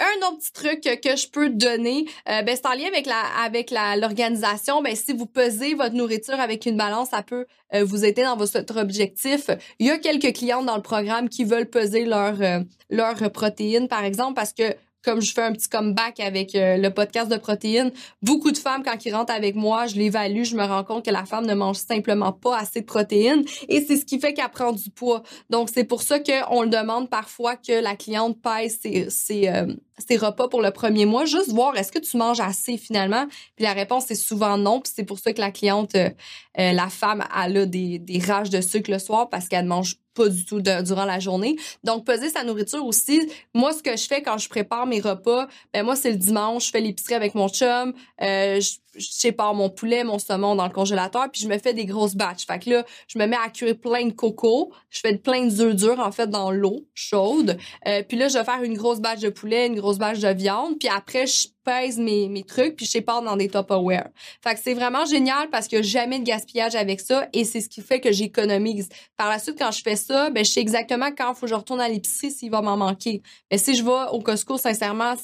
Un 0.00 0.28
autre 0.28 0.38
petit 0.38 0.52
truc 0.52 0.80
que 1.02 1.16
je 1.16 1.28
peux 1.28 1.50
donner, 1.50 2.06
euh, 2.28 2.42
ben, 2.42 2.54
c'est 2.54 2.66
en 2.66 2.72
lien 2.74 2.86
avec 2.86 3.06
la 3.06 3.20
avec 3.44 3.72
l'organisation. 3.72 4.80
Ben 4.80 4.94
si 4.94 5.12
vous 5.12 5.26
pesez 5.26 5.74
votre 5.74 5.94
nourriture 5.94 6.38
avec 6.38 6.66
une 6.66 6.76
balance, 6.76 7.10
ça 7.10 7.22
peut 7.22 7.46
euh, 7.74 7.84
vous 7.84 8.04
aider 8.04 8.22
dans 8.22 8.36
votre 8.36 8.80
objectif. 8.80 9.50
Il 9.80 9.86
y 9.86 9.90
a 9.90 9.98
quelques 9.98 10.34
clients 10.34 10.62
dans 10.62 10.76
le 10.76 10.82
programme 10.82 11.28
qui 11.28 11.44
veulent 11.44 11.68
peser 11.68 12.04
leur 12.04 12.40
euh, 12.40 12.60
leur 12.90 13.16
protéines, 13.32 13.88
par 13.88 14.04
exemple, 14.04 14.34
parce 14.34 14.52
que 14.52 14.74
comme 15.08 15.22
je 15.22 15.32
fais 15.32 15.42
un 15.42 15.52
petit 15.52 15.70
comeback 15.70 16.20
avec 16.20 16.54
euh, 16.54 16.76
le 16.76 16.90
podcast 16.90 17.30
de 17.30 17.38
protéines, 17.38 17.92
beaucoup 18.20 18.52
de 18.52 18.58
femmes, 18.58 18.82
quand 18.84 19.06
ils 19.06 19.14
rentrent 19.14 19.32
avec 19.32 19.54
moi, 19.54 19.86
je 19.86 19.94
l'évalue, 19.94 20.42
je 20.42 20.54
me 20.54 20.62
rends 20.62 20.84
compte 20.84 21.02
que 21.02 21.10
la 21.10 21.24
femme 21.24 21.46
ne 21.46 21.54
mange 21.54 21.78
simplement 21.78 22.30
pas 22.30 22.58
assez 22.58 22.82
de 22.82 22.84
protéines 22.84 23.42
et 23.70 23.80
c'est 23.80 23.96
ce 23.96 24.04
qui 24.04 24.20
fait 24.20 24.34
qu'elle 24.34 24.50
prend 24.50 24.72
du 24.72 24.90
poids. 24.90 25.22
Donc, 25.48 25.70
c'est 25.72 25.84
pour 25.84 26.02
ça 26.02 26.18
qu'on 26.18 26.60
le 26.60 26.68
demande 26.68 27.08
parfois 27.08 27.56
que 27.56 27.80
la 27.80 27.96
cliente 27.96 28.36
pèse 28.42 28.80
ses, 28.82 29.08
ses, 29.08 29.48
euh, 29.48 29.72
ses 29.96 30.18
repas 30.18 30.48
pour 30.48 30.60
le 30.60 30.72
premier 30.72 31.06
mois, 31.06 31.24
juste 31.24 31.52
voir 31.52 31.74
est-ce 31.78 31.90
que 31.90 31.98
tu 31.98 32.18
manges 32.18 32.40
assez 32.40 32.76
finalement? 32.76 33.26
Puis 33.56 33.64
la 33.64 33.72
réponse 33.72 34.10
est 34.10 34.14
souvent 34.14 34.58
non. 34.58 34.80
Puis 34.82 34.92
c'est 34.94 35.04
pour 35.04 35.18
ça 35.18 35.32
que 35.32 35.40
la 35.40 35.50
cliente, 35.50 35.94
euh, 35.94 36.10
la 36.54 36.90
femme, 36.90 37.24
elle 37.42 37.56
a 37.56 37.64
des, 37.64 37.98
des 37.98 38.18
rages 38.18 38.50
de 38.50 38.60
sucre 38.60 38.90
le 38.90 38.98
soir 38.98 39.30
parce 39.30 39.48
qu'elle 39.48 39.64
ne 39.64 39.70
mange 39.70 39.96
pas 40.18 40.28
du 40.28 40.44
tout 40.44 40.60
durant 40.60 41.04
la 41.04 41.20
journée. 41.20 41.56
Donc, 41.84 42.04
peser 42.04 42.28
sa 42.28 42.42
nourriture 42.42 42.84
aussi. 42.84 43.30
Moi, 43.54 43.72
ce 43.72 43.82
que 43.82 43.96
je 43.96 44.06
fais 44.06 44.20
quand 44.22 44.38
je 44.38 44.48
prépare 44.48 44.86
mes 44.86 45.00
repas, 45.00 45.46
ben 45.72 45.84
moi, 45.84 45.94
c'est 45.94 46.10
le 46.10 46.16
dimanche, 46.16 46.66
je 46.66 46.70
fais 46.70 46.80
l'épicerie 46.80 47.14
avec 47.14 47.34
mon 47.34 47.48
chum, 47.48 47.92
euh, 48.20 48.60
je, 48.60 48.70
je 48.94 49.06
sépare 49.10 49.54
mon 49.54 49.70
poulet, 49.70 50.04
mon 50.04 50.18
saumon 50.18 50.54
dans 50.54 50.66
le 50.66 50.72
congélateur, 50.72 51.30
puis 51.30 51.42
je 51.42 51.48
me 51.48 51.58
fais 51.58 51.74
des 51.74 51.84
grosses 51.84 52.14
batches. 52.14 52.46
Fait 52.46 52.58
que 52.58 52.70
là, 52.70 52.84
je 53.06 53.18
me 53.18 53.26
mets 53.26 53.36
à 53.36 53.48
cuire 53.50 53.78
plein 53.78 54.06
de 54.06 54.12
coco, 54.12 54.72
je 54.90 55.00
fais 55.00 55.16
plein 55.16 55.46
de 55.46 55.60
œufs 55.60 55.74
durs, 55.74 56.00
en 56.00 56.12
fait, 56.12 56.28
dans 56.28 56.50
l'eau 56.50 56.86
chaude. 56.94 57.58
Euh, 57.86 58.02
puis 58.02 58.16
là, 58.16 58.28
je 58.28 58.38
vais 58.38 58.44
faire 58.44 58.62
une 58.62 58.76
grosse 58.76 59.00
batch 59.00 59.20
de 59.20 59.28
poulet, 59.28 59.66
une 59.66 59.78
grosse 59.78 59.98
batch 59.98 60.20
de 60.20 60.28
viande, 60.28 60.78
puis 60.78 60.88
après, 60.88 61.26
je 61.26 61.48
pèse 61.64 61.98
mes, 61.98 62.28
mes 62.28 62.44
trucs, 62.44 62.76
puis 62.76 62.86
je 62.86 62.92
sépare 62.92 63.22
dans 63.22 63.36
des 63.36 63.48
Tupperware. 63.48 64.08
Fait 64.42 64.54
que 64.54 64.60
c'est 64.62 64.72
vraiment 64.72 65.04
génial 65.04 65.50
parce 65.50 65.72
a 65.72 65.82
jamais 65.82 66.18
de 66.18 66.24
gaspillage 66.24 66.74
avec 66.74 67.00
ça, 67.00 67.28
et 67.32 67.44
c'est 67.44 67.60
ce 67.60 67.68
qui 67.68 67.82
fait 67.82 68.00
que 68.00 68.10
j'économise. 68.10 68.88
Par 69.16 69.28
la 69.28 69.38
suite, 69.38 69.58
quand 69.58 69.70
je 69.70 69.82
fais 69.82 69.96
ça, 69.96 70.30
ben, 70.30 70.44
je 70.44 70.50
sais 70.50 70.60
exactement 70.60 71.10
quand 71.16 71.34
faut 71.34 71.42
que 71.42 71.48
je 71.48 71.54
retourne 71.54 71.80
à 71.80 71.88
l'épicerie 71.88 72.30
s'il 72.30 72.50
va 72.50 72.62
m'en 72.62 72.76
manquer. 72.76 73.22
Mais 73.50 73.58
si 73.58 73.74
je 73.74 73.84
vais 73.84 74.10
au 74.12 74.20
Costco, 74.20 74.56
sincèrement, 74.56 75.14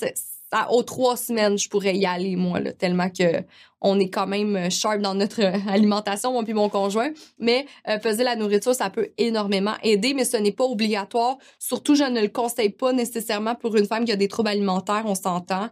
aux 0.71 0.83
trois 0.83 1.17
semaines, 1.17 1.59
je 1.59 1.69
pourrais 1.69 1.97
y 1.97 2.07
aller, 2.07 2.37
moi, 2.37 2.61
là, 2.61 2.73
tellement 2.73 3.11
que 3.11 3.45
on 3.85 4.01
est 4.01 4.09
quand 4.09 4.27
même 4.27 4.57
euh, 4.57 4.71
sharp 4.71 5.01
dans 5.01 5.15
notre 5.15 5.43
euh, 5.43 5.59
alimentation, 5.69 6.33
moi 6.33 6.43
puis 6.43 6.55
mon 6.55 6.71
conjoint. 6.71 7.11
Mais 7.39 7.67
euh, 7.89 7.99
la 8.19 8.35
nourriture, 8.35 8.75
ça 8.75 8.89
peut 8.89 9.11
énormément 9.19 9.75
aider, 9.83 10.15
mais 10.15 10.25
ce 10.25 10.39
n'est 10.39 10.53
pas 10.53 10.65
obligatoire. 10.65 11.37
Surtout, 11.59 11.95
je 11.95 12.05
ne 12.05 12.23
le 12.23 12.29
conseille 12.29 12.71
pas 12.71 12.93
nécessairement 12.93 13.55
pour 13.55 13.77
une 13.77 13.87
femme 13.87 14.07
qui 14.07 14.13
a 14.13 14.17
des 14.17 14.29
troubles 14.29 14.49
alimentaires, 14.49 15.05
on 15.05 15.15
s'entend. 15.15 15.69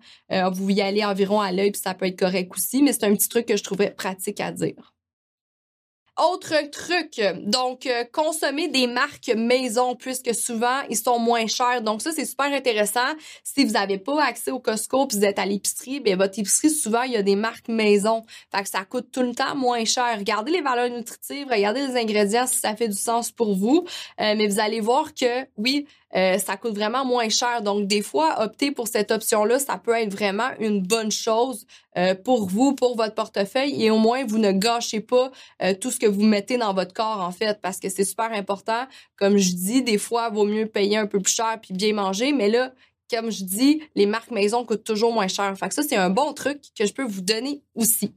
vous 0.53 0.71
y 0.71 0.83
allez 0.83 1.05
environ 1.05 1.41
à 1.41 1.53
l'œil, 1.53 1.71
puis 1.71 1.81
ça 1.81 1.95
peut 1.95 2.07
être 2.07 2.19
correct 2.19 2.53
aussi, 2.55 2.83
mais 2.83 2.93
c'est 2.93 3.05
un 3.05 3.15
petit 3.15 3.29
truc 3.29 3.47
que 3.47 3.57
je 3.57 3.63
trouvais 3.63 3.91
pratique 3.91 4.41
à 4.41 4.53
dire. 4.53 4.93
Autre 6.21 6.55
truc, 6.71 7.23
donc 7.47 7.87
euh, 7.87 8.05
consommer 8.13 8.69
des 8.69 8.87
marques 8.87 9.31
maison 9.35 9.97
puisque 9.97 10.35
souvent 10.35 10.83
ils 10.91 10.97
sont 10.97 11.19
moins 11.19 11.47
chers. 11.47 11.81
Donc 11.81 12.03
ça 12.03 12.13
c'est 12.13 12.27
super 12.27 12.53
intéressant. 12.53 13.01
Si 13.43 13.65
vous 13.65 13.73
n'avez 13.73 13.97
pas 13.97 14.23
accès 14.23 14.51
au 14.51 14.59
Costco 14.59 15.07
puis 15.07 15.17
vous 15.17 15.25
êtes 15.25 15.39
à 15.39 15.47
l'épicerie, 15.47 16.01
bien 16.01 16.17
votre 16.17 16.39
épicerie 16.39 16.69
souvent 16.69 17.01
il 17.03 17.13
y 17.13 17.17
a 17.17 17.23
des 17.23 17.35
marques 17.35 17.69
maison. 17.69 18.25
Fait 18.55 18.63
que 18.63 18.69
ça 18.69 18.85
coûte 18.85 19.09
tout 19.11 19.23
le 19.23 19.35
temps 19.35 19.57
moins 19.57 19.87
cher. 19.87 20.19
Regardez 20.19 20.53
les 20.53 20.61
valeurs 20.61 20.91
nutritives, 20.91 21.47
regardez 21.51 21.87
les 21.87 21.97
ingrédients 21.97 22.47
si 22.47 22.59
ça 22.59 22.77
fait 22.77 22.89
du 22.89 22.99
sens 22.99 23.33
pour 23.33 23.57
vous. 23.57 23.87
Euh, 24.21 24.35
mais 24.37 24.49
vous 24.49 24.61
allez 24.61 24.81
voir 24.81 25.15
que 25.15 25.47
oui, 25.57 25.87
euh, 26.15 26.39
ça 26.39 26.57
coûte 26.57 26.75
vraiment 26.75 27.05
moins 27.05 27.29
cher. 27.29 27.63
Donc, 27.63 27.87
des 27.87 28.03
fois, 28.03 28.43
opter 28.43 28.71
pour 28.71 28.89
cette 28.89 29.11
option-là, 29.11 29.59
ça 29.59 29.79
peut 29.79 29.95
être 29.95 30.13
vraiment 30.13 30.51
une 30.59 30.83
bonne 30.83 31.11
chose 31.11 31.67
euh, 31.97 32.15
pour 32.15 32.49
vous, 32.49 32.75
pour 32.75 32.97
votre 32.97 33.15
portefeuille, 33.15 33.83
et 33.83 33.91
au 33.91 33.99
moins, 33.99 34.25
vous 34.25 34.39
ne 34.39 34.53
gâchez 34.53 35.01
pas 35.01 35.31
euh, 35.63 35.75
tout 35.75 35.91
ce 35.91 35.99
que 35.99 36.07
vous 36.07 36.23
mettez 36.23 36.59
dans 36.59 36.75
votre 36.75 36.93
corps, 36.93 37.21
en 37.21 37.33
fait, 37.33 37.61
parce 37.61 37.79
que 37.79 37.89
c'est 37.89 38.05
super 38.05 38.33
important. 38.33 38.87
Comme 39.17 39.39
je 39.39 39.53
dis, 39.53 39.83
des 39.83 39.99
fois, 39.99 40.29
il 40.31 40.35
vaut 40.35 40.45
mieux 40.45 40.67
payer 40.67 40.97
un 40.97 41.07
peu 41.07 41.21
plus 41.21 41.35
cher 41.35 41.59
puis 41.61 41.75
bien 41.75 41.95
manger, 41.95 42.33
mais 42.33 42.49
là, 42.49 42.73
comme 43.11 43.31
je 43.31 43.45
dis, 43.45 43.83
les 43.95 44.07
marques 44.07 44.31
maison 44.31 44.65
coûtent 44.65 44.85
toujours 44.85 45.13
moins 45.13 45.29
cher. 45.29 45.55
Fait 45.59 45.69
que 45.69 45.75
ça, 45.75 45.83
c'est 45.83 45.97
un 45.97 46.11
bon 46.11 46.33
truc 46.33 46.61
que 46.79 46.87
je 46.87 46.93
peux 46.93 47.05
vous 47.05 47.21
donner 47.21 47.63
aussi. 47.75 48.15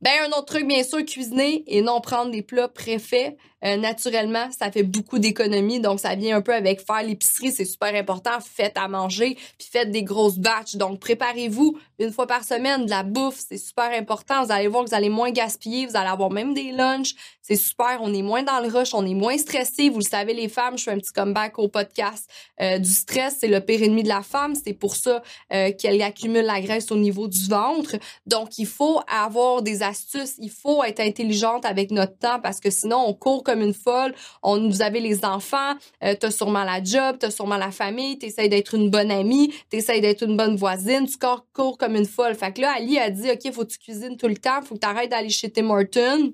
Ben, 0.00 0.12
un 0.24 0.30
autre 0.30 0.46
truc, 0.46 0.66
bien 0.66 0.82
sûr, 0.82 1.04
cuisiner 1.04 1.62
et 1.66 1.82
non 1.82 2.00
prendre 2.00 2.30
des 2.30 2.42
plats 2.42 2.68
préfaits. 2.68 3.36
Euh, 3.64 3.76
naturellement, 3.76 4.48
ça 4.50 4.70
fait 4.70 4.82
beaucoup 4.82 5.18
d'économies. 5.18 5.80
Donc, 5.80 6.00
ça 6.00 6.14
vient 6.14 6.36
un 6.36 6.40
peu 6.40 6.54
avec 6.54 6.80
faire 6.80 7.02
l'épicerie. 7.02 7.52
C'est 7.52 7.64
super 7.64 7.94
important. 7.94 8.38
Faites 8.40 8.76
à 8.76 8.88
manger, 8.88 9.36
puis 9.58 9.68
faites 9.70 9.90
des 9.90 10.02
grosses 10.02 10.38
batches. 10.38 10.76
Donc, 10.76 11.00
préparez-vous 11.00 11.78
une 11.98 12.12
fois 12.12 12.26
par 12.26 12.44
semaine 12.44 12.86
de 12.86 12.90
la 12.90 13.02
bouffe. 13.02 13.38
C'est 13.48 13.58
super 13.58 13.90
important. 13.92 14.44
Vous 14.44 14.52
allez 14.52 14.68
voir 14.68 14.84
que 14.84 14.90
vous 14.90 14.96
allez 14.96 15.08
moins 15.08 15.30
gaspiller. 15.30 15.86
Vous 15.86 15.96
allez 15.96 16.08
avoir 16.08 16.30
même 16.30 16.54
des 16.54 16.72
lunchs. 16.72 17.14
C'est 17.42 17.56
super. 17.56 17.98
On 18.00 18.12
est 18.14 18.22
moins 18.22 18.42
dans 18.42 18.60
le 18.60 18.68
rush. 18.68 18.94
On 18.94 19.04
est 19.04 19.14
moins 19.14 19.36
stressé. 19.36 19.90
Vous 19.90 19.98
le 19.98 20.04
savez, 20.04 20.32
les 20.34 20.48
femmes, 20.48 20.78
je 20.78 20.84
fais 20.84 20.92
un 20.92 20.98
petit 20.98 21.12
comeback 21.12 21.58
au 21.58 21.68
podcast. 21.68 22.30
Euh, 22.60 22.78
du 22.78 22.90
stress, 22.90 23.36
c'est 23.40 23.48
le 23.48 23.60
pire 23.60 23.82
ennemi 23.82 24.02
de 24.02 24.08
la 24.08 24.22
femme. 24.22 24.54
C'est 24.54 24.72
pour 24.72 24.96
ça 24.96 25.22
euh, 25.52 25.72
qu'elle 25.72 26.00
accumule 26.00 26.44
la 26.44 26.60
graisse 26.60 26.90
au 26.90 26.96
niveau 26.96 27.28
du 27.28 27.48
ventre. 27.48 27.96
Donc, 28.26 28.58
il 28.58 28.66
faut 28.66 29.00
avoir 29.08 29.62
des 29.62 29.82
astuces. 29.82 30.34
Il 30.38 30.50
faut 30.50 30.82
être 30.84 31.00
intelligente 31.00 31.64
avec 31.64 31.90
notre 31.90 32.16
temps 32.16 32.40
parce 32.40 32.60
que 32.60 32.70
sinon, 32.70 33.04
on 33.06 33.14
court 33.14 33.44
comme 33.50 33.62
une 33.62 33.74
folle. 33.74 34.14
On, 34.42 34.68
vous 34.68 34.82
avez 34.82 35.00
les 35.00 35.24
enfants, 35.24 35.74
euh, 36.04 36.14
t'as 36.18 36.30
sûrement 36.30 36.62
la 36.62 36.82
job, 36.82 37.16
t'as 37.18 37.30
sûrement 37.30 37.56
la 37.56 37.72
famille, 37.72 38.18
t'essayes 38.18 38.48
d'être 38.48 38.74
une 38.74 38.90
bonne 38.90 39.10
amie, 39.10 39.52
t'essayes 39.68 40.00
d'être 40.00 40.22
une 40.22 40.36
bonne 40.36 40.56
voisine, 40.56 41.06
tu 41.06 41.16
cours, 41.52 41.78
comme 41.78 41.96
une 41.96 42.06
folle. 42.06 42.34
Fait 42.34 42.52
que 42.52 42.60
là, 42.60 42.74
Ali 42.76 42.98
a 42.98 43.10
dit, 43.10 43.30
OK, 43.30 43.52
faut 43.52 43.64
que 43.64 43.72
tu 43.72 43.78
cuisines 43.78 44.16
tout 44.16 44.28
le 44.28 44.36
temps, 44.36 44.62
faut 44.62 44.76
que 44.76 44.80
tu 44.80 44.86
arrêtes 44.86 45.10
d'aller 45.10 45.30
chez 45.30 45.50
Tim 45.50 45.70
Hortons 45.70 46.32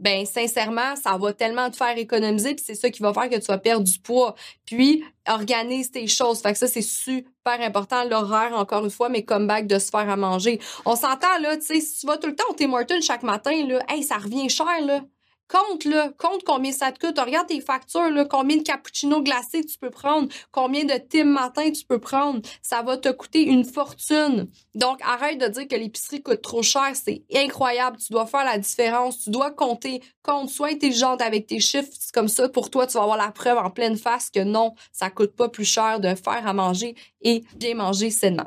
ben 0.00 0.24
sincèrement, 0.24 0.96
ça 0.96 1.18
va 1.18 1.34
tellement 1.34 1.70
te 1.70 1.76
faire 1.76 1.96
économiser, 1.96 2.54
puis 2.54 2.64
c'est 2.66 2.74
ça 2.74 2.88
qui 2.88 3.02
va 3.02 3.12
faire 3.12 3.28
que 3.28 3.36
tu 3.36 3.46
vas 3.46 3.58
perdre 3.58 3.84
du 3.84 3.98
poids. 3.98 4.34
Puis 4.64 5.04
organise 5.28 5.90
tes 5.90 6.06
choses. 6.06 6.40
Fait 6.40 6.52
que 6.52 6.58
ça 6.58 6.66
c'est 6.66 6.80
super 6.80 7.60
important 7.60 8.02
l'horaire 8.04 8.54
encore 8.54 8.84
une 8.84 8.90
fois, 8.90 9.10
mais 9.10 9.24
comeback 9.24 9.66
de 9.66 9.78
se 9.78 9.90
faire 9.90 10.08
à 10.08 10.16
manger. 10.16 10.58
On 10.86 10.96
s'entend 10.96 11.38
là, 11.42 11.56
tu 11.58 11.66
sais, 11.66 11.80
si 11.80 12.00
tu 12.00 12.06
vas 12.06 12.16
tout 12.16 12.28
le 12.28 12.34
temps 12.34 12.44
au 12.48 12.54
Tim 12.54 12.72
Hortons 12.72 13.02
chaque 13.02 13.22
matin 13.22 13.66
là, 13.66 13.80
hey, 13.88 14.02
ça 14.02 14.16
revient 14.16 14.48
cher 14.48 14.80
là. 14.84 15.02
Compte, 15.50 15.84
là, 15.84 16.10
compte 16.16 16.44
combien 16.44 16.70
ça 16.70 16.92
te 16.92 17.04
coûte. 17.04 17.18
Regarde 17.18 17.48
tes 17.48 17.60
factures, 17.60 18.08
là, 18.08 18.24
combien 18.24 18.58
de 18.58 18.62
cappuccino 18.62 19.20
glacés 19.20 19.64
tu 19.64 19.78
peux 19.78 19.90
prendre, 19.90 20.28
combien 20.52 20.84
de 20.84 20.94
Tim 20.96 21.24
matin 21.24 21.72
tu 21.72 21.84
peux 21.84 21.98
prendre. 21.98 22.40
Ça 22.62 22.82
va 22.82 22.96
te 22.96 23.08
coûter 23.08 23.42
une 23.42 23.64
fortune. 23.64 24.48
Donc, 24.76 25.00
arrête 25.02 25.38
de 25.38 25.48
dire 25.48 25.66
que 25.66 25.74
l'épicerie 25.74 26.22
coûte 26.22 26.42
trop 26.42 26.62
cher. 26.62 26.92
C'est 26.94 27.24
incroyable. 27.34 27.96
Tu 27.96 28.12
dois 28.12 28.26
faire 28.26 28.44
la 28.44 28.58
différence. 28.58 29.24
Tu 29.24 29.30
dois 29.30 29.50
compter. 29.50 30.02
Compte, 30.22 30.50
sois 30.50 30.68
intelligente 30.68 31.20
avec 31.20 31.48
tes 31.48 31.58
chiffres. 31.58 31.90
Comme 32.14 32.28
ça, 32.28 32.48
pour 32.48 32.70
toi, 32.70 32.86
tu 32.86 32.92
vas 32.92 33.02
avoir 33.02 33.16
la 33.16 33.32
preuve 33.32 33.58
en 33.58 33.70
pleine 33.70 33.96
face 33.96 34.30
que 34.30 34.44
non, 34.44 34.74
ça 34.92 35.10
coûte 35.10 35.34
pas 35.34 35.48
plus 35.48 35.64
cher 35.64 35.98
de 35.98 36.14
faire 36.14 36.46
à 36.46 36.52
manger 36.52 36.94
et 37.22 37.42
bien 37.56 37.74
manger 37.74 38.10
sainement. 38.10 38.46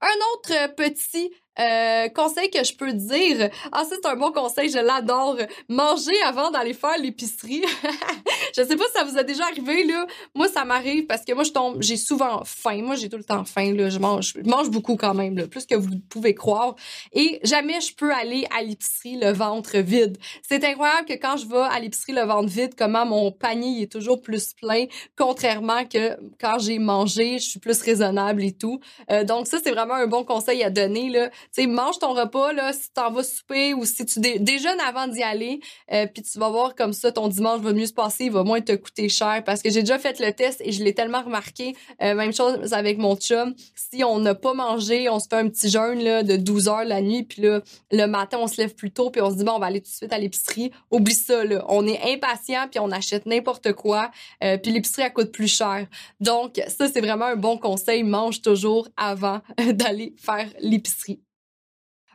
Un 0.00 0.18
autre 0.34 0.74
petit 0.76 1.32
euh, 1.58 2.08
conseil 2.08 2.50
que 2.50 2.62
je 2.64 2.74
peux 2.74 2.92
dire, 2.92 3.48
ah 3.72 3.84
c'est 3.88 4.04
un 4.06 4.16
bon 4.16 4.32
conseil, 4.32 4.68
je 4.68 4.78
l'adore. 4.78 5.38
Manger 5.68 6.20
avant 6.24 6.50
d'aller 6.50 6.74
faire 6.74 6.98
l'épicerie. 6.98 7.62
je 8.56 8.62
sais 8.62 8.76
pas 8.76 8.84
si 8.84 8.92
ça 8.94 9.04
vous 9.04 9.16
a 9.18 9.22
déjà 9.22 9.44
arrivé 9.44 9.84
là. 9.84 10.06
Moi 10.34 10.48
ça 10.48 10.64
m'arrive 10.64 11.06
parce 11.06 11.24
que 11.24 11.32
moi 11.32 11.44
je 11.44 11.52
tombe, 11.52 11.82
j'ai 11.82 11.96
souvent 11.96 12.42
faim. 12.44 12.82
Moi 12.82 12.96
j'ai 12.96 13.08
tout 13.08 13.16
le 13.16 13.24
temps 13.24 13.44
faim 13.44 13.72
là. 13.74 13.88
Je 13.88 13.98
mange, 13.98 14.34
je 14.36 14.48
mange 14.48 14.70
beaucoup 14.70 14.96
quand 14.96 15.14
même 15.14 15.36
là, 15.36 15.46
plus 15.46 15.66
que 15.66 15.74
vous 15.74 15.98
pouvez 16.10 16.34
croire. 16.34 16.76
Et 17.12 17.40
jamais 17.42 17.80
je 17.80 17.94
peux 17.94 18.12
aller 18.12 18.46
à 18.56 18.62
l'épicerie 18.62 19.16
le 19.16 19.32
ventre 19.32 19.78
vide. 19.78 20.18
C'est 20.46 20.64
incroyable 20.64 21.06
que 21.06 21.14
quand 21.14 21.36
je 21.36 21.46
vais 21.46 21.56
à 21.56 21.80
l'épicerie 21.80 22.12
le 22.12 22.24
ventre 22.24 22.48
vide, 22.48 22.74
comment 22.76 23.06
mon 23.06 23.32
panier 23.32 23.82
est 23.82 23.92
toujours 23.92 24.20
plus 24.20 24.52
plein, 24.54 24.86
contrairement 25.16 25.84
que 25.84 26.16
quand 26.40 26.58
j'ai 26.58 26.78
mangé, 26.78 27.38
je 27.38 27.48
suis 27.48 27.60
plus 27.60 27.80
raisonnable 27.80 28.44
et 28.44 28.52
tout. 28.52 28.80
Euh, 29.10 29.24
donc 29.24 29.46
ça 29.46 29.58
c'est 29.62 29.70
vraiment 29.70 29.94
un 29.94 30.06
bon 30.06 30.24
conseil 30.24 30.62
à 30.62 30.70
donner 30.70 31.08
là 31.08 31.30
sais, 31.52 31.66
mange 31.66 31.98
ton 31.98 32.14
repas, 32.14 32.52
là, 32.52 32.72
si 32.72 32.90
t'en 32.92 33.10
vas 33.10 33.22
souper 33.22 33.74
ou 33.74 33.84
si 33.84 34.04
tu 34.06 34.20
déjeunes 34.20 34.80
avant 34.80 35.06
d'y 35.06 35.22
aller, 35.22 35.60
euh, 35.92 36.06
puis 36.06 36.22
tu 36.22 36.38
vas 36.38 36.48
voir 36.48 36.74
comme 36.74 36.92
ça, 36.92 37.12
ton 37.12 37.28
dimanche 37.28 37.60
va 37.60 37.72
mieux 37.72 37.86
se 37.86 37.92
passer, 37.92 38.24
il 38.24 38.32
va 38.32 38.44
moins 38.44 38.60
te 38.60 38.72
coûter 38.72 39.08
cher. 39.08 39.42
Parce 39.44 39.62
que 39.62 39.70
j'ai 39.70 39.80
déjà 39.80 39.98
fait 39.98 40.20
le 40.20 40.32
test 40.32 40.60
et 40.64 40.72
je 40.72 40.82
l'ai 40.82 40.94
tellement 40.94 41.22
remarqué. 41.22 41.74
Euh, 42.02 42.14
même 42.14 42.32
chose 42.32 42.72
avec 42.72 42.98
mon 42.98 43.16
chum. 43.16 43.54
Si 43.74 44.04
on 44.04 44.18
n'a 44.18 44.34
pas 44.34 44.54
mangé, 44.54 45.08
on 45.08 45.20
se 45.20 45.26
fait 45.28 45.36
un 45.36 45.48
petit 45.48 45.70
jeûne 45.70 46.02
là, 46.02 46.22
de 46.22 46.36
12 46.36 46.68
heures 46.68 46.84
la 46.84 47.00
nuit, 47.00 47.22
puis 47.22 47.42
là, 47.42 47.60
le 47.90 48.06
matin, 48.06 48.38
on 48.40 48.46
se 48.46 48.60
lève 48.60 48.74
plus 48.74 48.90
tôt, 48.90 49.10
puis 49.10 49.20
on 49.20 49.30
se 49.30 49.36
dit, 49.36 49.44
bon, 49.44 49.52
on 49.52 49.58
va 49.58 49.66
aller 49.66 49.80
tout 49.80 49.90
de 49.90 49.96
suite 49.96 50.12
à 50.12 50.18
l'épicerie. 50.18 50.70
Oublie 50.90 51.14
ça, 51.14 51.44
là. 51.44 51.64
On 51.68 51.86
est 51.86 52.00
impatient, 52.12 52.68
puis 52.70 52.80
on 52.80 52.90
achète 52.90 53.26
n'importe 53.26 53.72
quoi, 53.72 54.10
euh, 54.42 54.58
puis 54.58 54.72
l'épicerie, 54.72 55.02
elle 55.02 55.12
coûte 55.12 55.32
plus 55.32 55.48
cher. 55.48 55.86
Donc, 56.20 56.60
ça, 56.68 56.88
c'est 56.88 57.00
vraiment 57.00 57.26
un 57.26 57.36
bon 57.36 57.58
conseil. 57.58 58.02
Mange 58.02 58.42
toujours 58.42 58.88
avant 58.96 59.40
d'aller 59.72 60.14
faire 60.18 60.48
l'épicerie. 60.60 61.20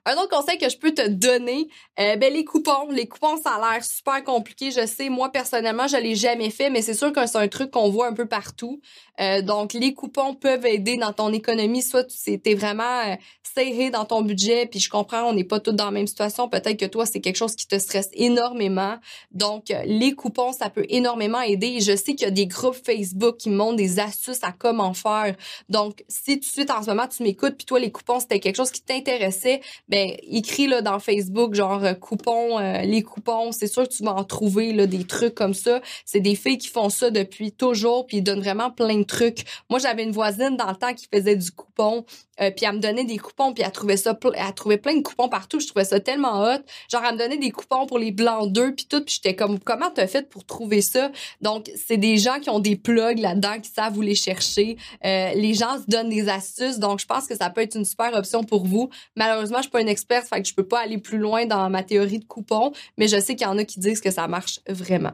Un 0.06 0.16
autre 0.16 0.30
conseil 0.30 0.58
que 0.58 0.68
je 0.68 0.78
peux 0.78 0.94
te 0.94 1.08
donner, 1.08 1.68
euh, 2.00 2.16
ben 2.16 2.34
les 2.34 2.44
coupons. 2.44 2.90
Les 2.90 3.08
coupons, 3.08 3.40
ça 3.40 3.52
a 3.52 3.74
l'air 3.74 3.84
super 3.84 4.24
compliqué. 4.24 4.72
Je 4.72 4.88
sais, 4.88 5.10
moi 5.10 5.32
personnellement, 5.32 5.88
je 5.88 5.98
l'ai 5.98 6.16
jamais 6.16 6.50
fait, 6.50 6.72
mais 6.72 6.82
c'est 6.82 6.96
sûr 6.96 7.14
que 7.14 7.28
c'est 7.28 7.38
un 7.38 7.48
truc 7.48 7.70
qu'on 7.70 7.90
voit 7.92 8.08
un 8.08 8.14
peu 8.14 8.28
partout. 8.28 8.82
Euh, 9.20 9.44
donc, 9.44 9.74
les 9.74 9.94
coupons 9.94 10.34
peuvent 10.34 10.66
aider 10.66 10.98
dans 10.98 11.14
ton 11.14 11.32
économie. 11.32 11.84
Soit 11.84 12.06
tu 12.06 12.42
es 12.44 12.56
vraiment 12.56 13.02
euh, 13.06 13.16
serré 13.56 13.92
dans 13.92 14.06
ton 14.06 14.24
budget, 14.24 14.66
puis 14.66 14.80
je 14.80 14.90
comprends, 14.90 15.30
on 15.30 15.34
n'est 15.34 15.44
pas 15.44 15.60
tous 15.60 15.74
dans 15.74 15.86
la 15.86 15.92
même 15.92 16.08
situation. 16.08 16.50
Peut-être 16.50 16.78
que 16.78 16.86
toi, 16.86 17.06
c'est 17.06 17.22
quelque 17.22 17.36
chose 17.36 17.56
qui 17.56 17.68
te 17.68 17.78
stresse 17.78 18.10
énormément. 18.14 18.96
Donc, 19.30 19.66
les 19.86 20.14
coupons, 20.14 20.52
ça 20.52 20.72
peut 20.72 20.86
énormément 20.90 21.42
aider. 21.42 21.80
je 21.80 21.96
sais 21.96 22.16
qu'il 22.16 22.22
y 22.22 22.26
a 22.26 22.32
des 22.32 22.48
groupes 22.48 22.78
Facebook 22.84 23.38
qui 23.38 23.50
montrent 23.50 23.76
des 23.76 24.00
astuces 24.00 24.44
à 24.44 24.52
comment 24.52 24.96
faire. 24.96 25.36
Donc, 25.70 26.04
si 26.08 26.40
tout 26.40 26.48
de 26.48 26.54
suite 26.54 26.72
en 26.72 26.82
ce 26.82 26.90
moment 26.90 27.08
tu 27.08 27.22
m'écoutes, 27.22 27.56
puis 27.58 27.66
toi, 27.66 27.80
les 27.80 27.92
coupons, 27.92 28.20
c'était 28.20 28.40
quelque 28.40 28.56
chose 28.56 28.72
qui 28.72 28.82
t'intéressait, 28.82 29.62
ben 29.92 30.16
écris 30.24 30.68
là 30.68 30.82
dans 30.82 31.00
Facebook 31.00 31.54
genre 31.54 31.84
euh, 31.84 31.94
coupons 31.94 32.58
euh, 32.58 32.82
les 32.84 33.04
coupons. 33.04 33.52
C'est 33.52 33.68
sûr 33.68 33.84
que 33.84 33.94
tu 33.94 34.04
vas 34.04 34.14
en 34.14 34.24
trouver 34.24 34.72
là 34.72 34.88
des 34.88 35.04
trucs 35.04 35.36
comme 35.36 35.54
ça. 35.54 35.82
C'est 36.06 36.22
des 36.22 36.36
filles 36.36 36.58
qui 36.58 36.70
font 36.70 36.90
ça 36.90 37.12
depuis 37.12 37.52
toujours 37.52 38.08
puis 38.08 38.18
ils 38.18 38.22
donnent 38.24 38.40
vraiment 38.40 38.72
plein 38.72 39.00
de 39.00 39.04
trucs. 39.04 39.44
Moi 39.70 39.80
j'avais 39.80 40.04
une 40.04 40.14
voisine 40.14 40.56
dans 40.56 40.70
le 40.70 40.78
temps 40.78 40.94
qui 40.94 41.08
faisait 41.14 41.36
du 41.36 41.52
coupon 41.52 42.06
euh, 42.40 42.52
puis 42.52 42.66
elle 42.66 42.78
me 42.78 42.80
donnait 42.80 43.04
des 43.04 43.18
coupons 43.18 43.52
puis 43.52 43.66
elle 43.66 43.72
trouvait 43.72 43.98
ça 43.98 44.18
elle 44.34 44.54
trouvait 44.54 44.78
plein 44.78 44.96
de 44.96 45.02
coupons 45.02 45.28
partout. 45.28 45.60
Je 45.60 45.68
trouvais 45.68 45.84
ça 45.84 46.00
tellement 46.00 46.42
hot. 46.42 46.62
Genre 46.90 47.04
elle 47.06 47.16
me 47.16 47.20
donnait 47.20 47.38
des 47.38 47.52
coupons 47.52 47.86
pour 47.86 48.00
les 48.00 48.12
blancs 48.12 48.50
d'œufs 48.50 48.74
puis 48.74 48.86
tout 48.90 49.04
puis 49.04 49.16
j'étais 49.16 49.36
comme 49.36 49.60
comment 49.60 49.92
t'as 49.94 50.08
fait 50.08 50.30
pour 50.30 50.46
trouver 50.46 50.82
ça? 50.82 51.12
Donc 51.42 51.70
c'est 51.76 51.98
des 51.98 52.16
gens 52.16 52.40
qui 52.40 52.50
ont 52.50 52.60
des 52.60 52.78
plugs 52.78 53.20
là-dedans 53.20 53.60
qui 53.62 53.70
savent 53.70 53.98
où 53.98 54.02
les 54.02 54.16
chercher. 54.16 54.78
Les 55.04 55.54
gens 55.54 55.80
se 55.80 55.90
donnent 55.90 56.10
des 56.10 56.30
astuces 56.30 56.80
donc 56.80 57.02
je 57.02 57.06
pense 57.06 57.28
que 57.28 57.36
ça 57.36 57.50
peut 57.50 57.60
être 57.60 57.76
une 57.76 57.84
super 57.84 58.14
option 58.14 58.46
pour 58.46 58.66
vous. 58.66 58.90
Malheureusement 59.18 59.58
je 59.58 59.64
suis 59.64 59.72
pas 59.72 59.81
experte, 59.88 60.28
fait 60.28 60.41
que 60.41 60.48
je 60.48 60.54
peux 60.54 60.67
pas 60.67 60.80
aller 60.80 60.98
plus 60.98 61.17
loin 61.17 61.46
dans 61.46 61.70
ma 61.70 61.84
théorie 61.84 62.20
de 62.20 62.26
coupon, 62.26 62.72
mais 62.98 63.08
je 63.08 63.20
sais 63.20 63.36
qu'il 63.36 63.48
y 63.48 63.50
en 63.50 63.58
a 63.58 63.63
qui 63.63 63.80
disent 63.80 64.02
que 64.02 64.12
ça 64.12 64.28
marche 64.28 64.60
vraiment. 64.67 65.13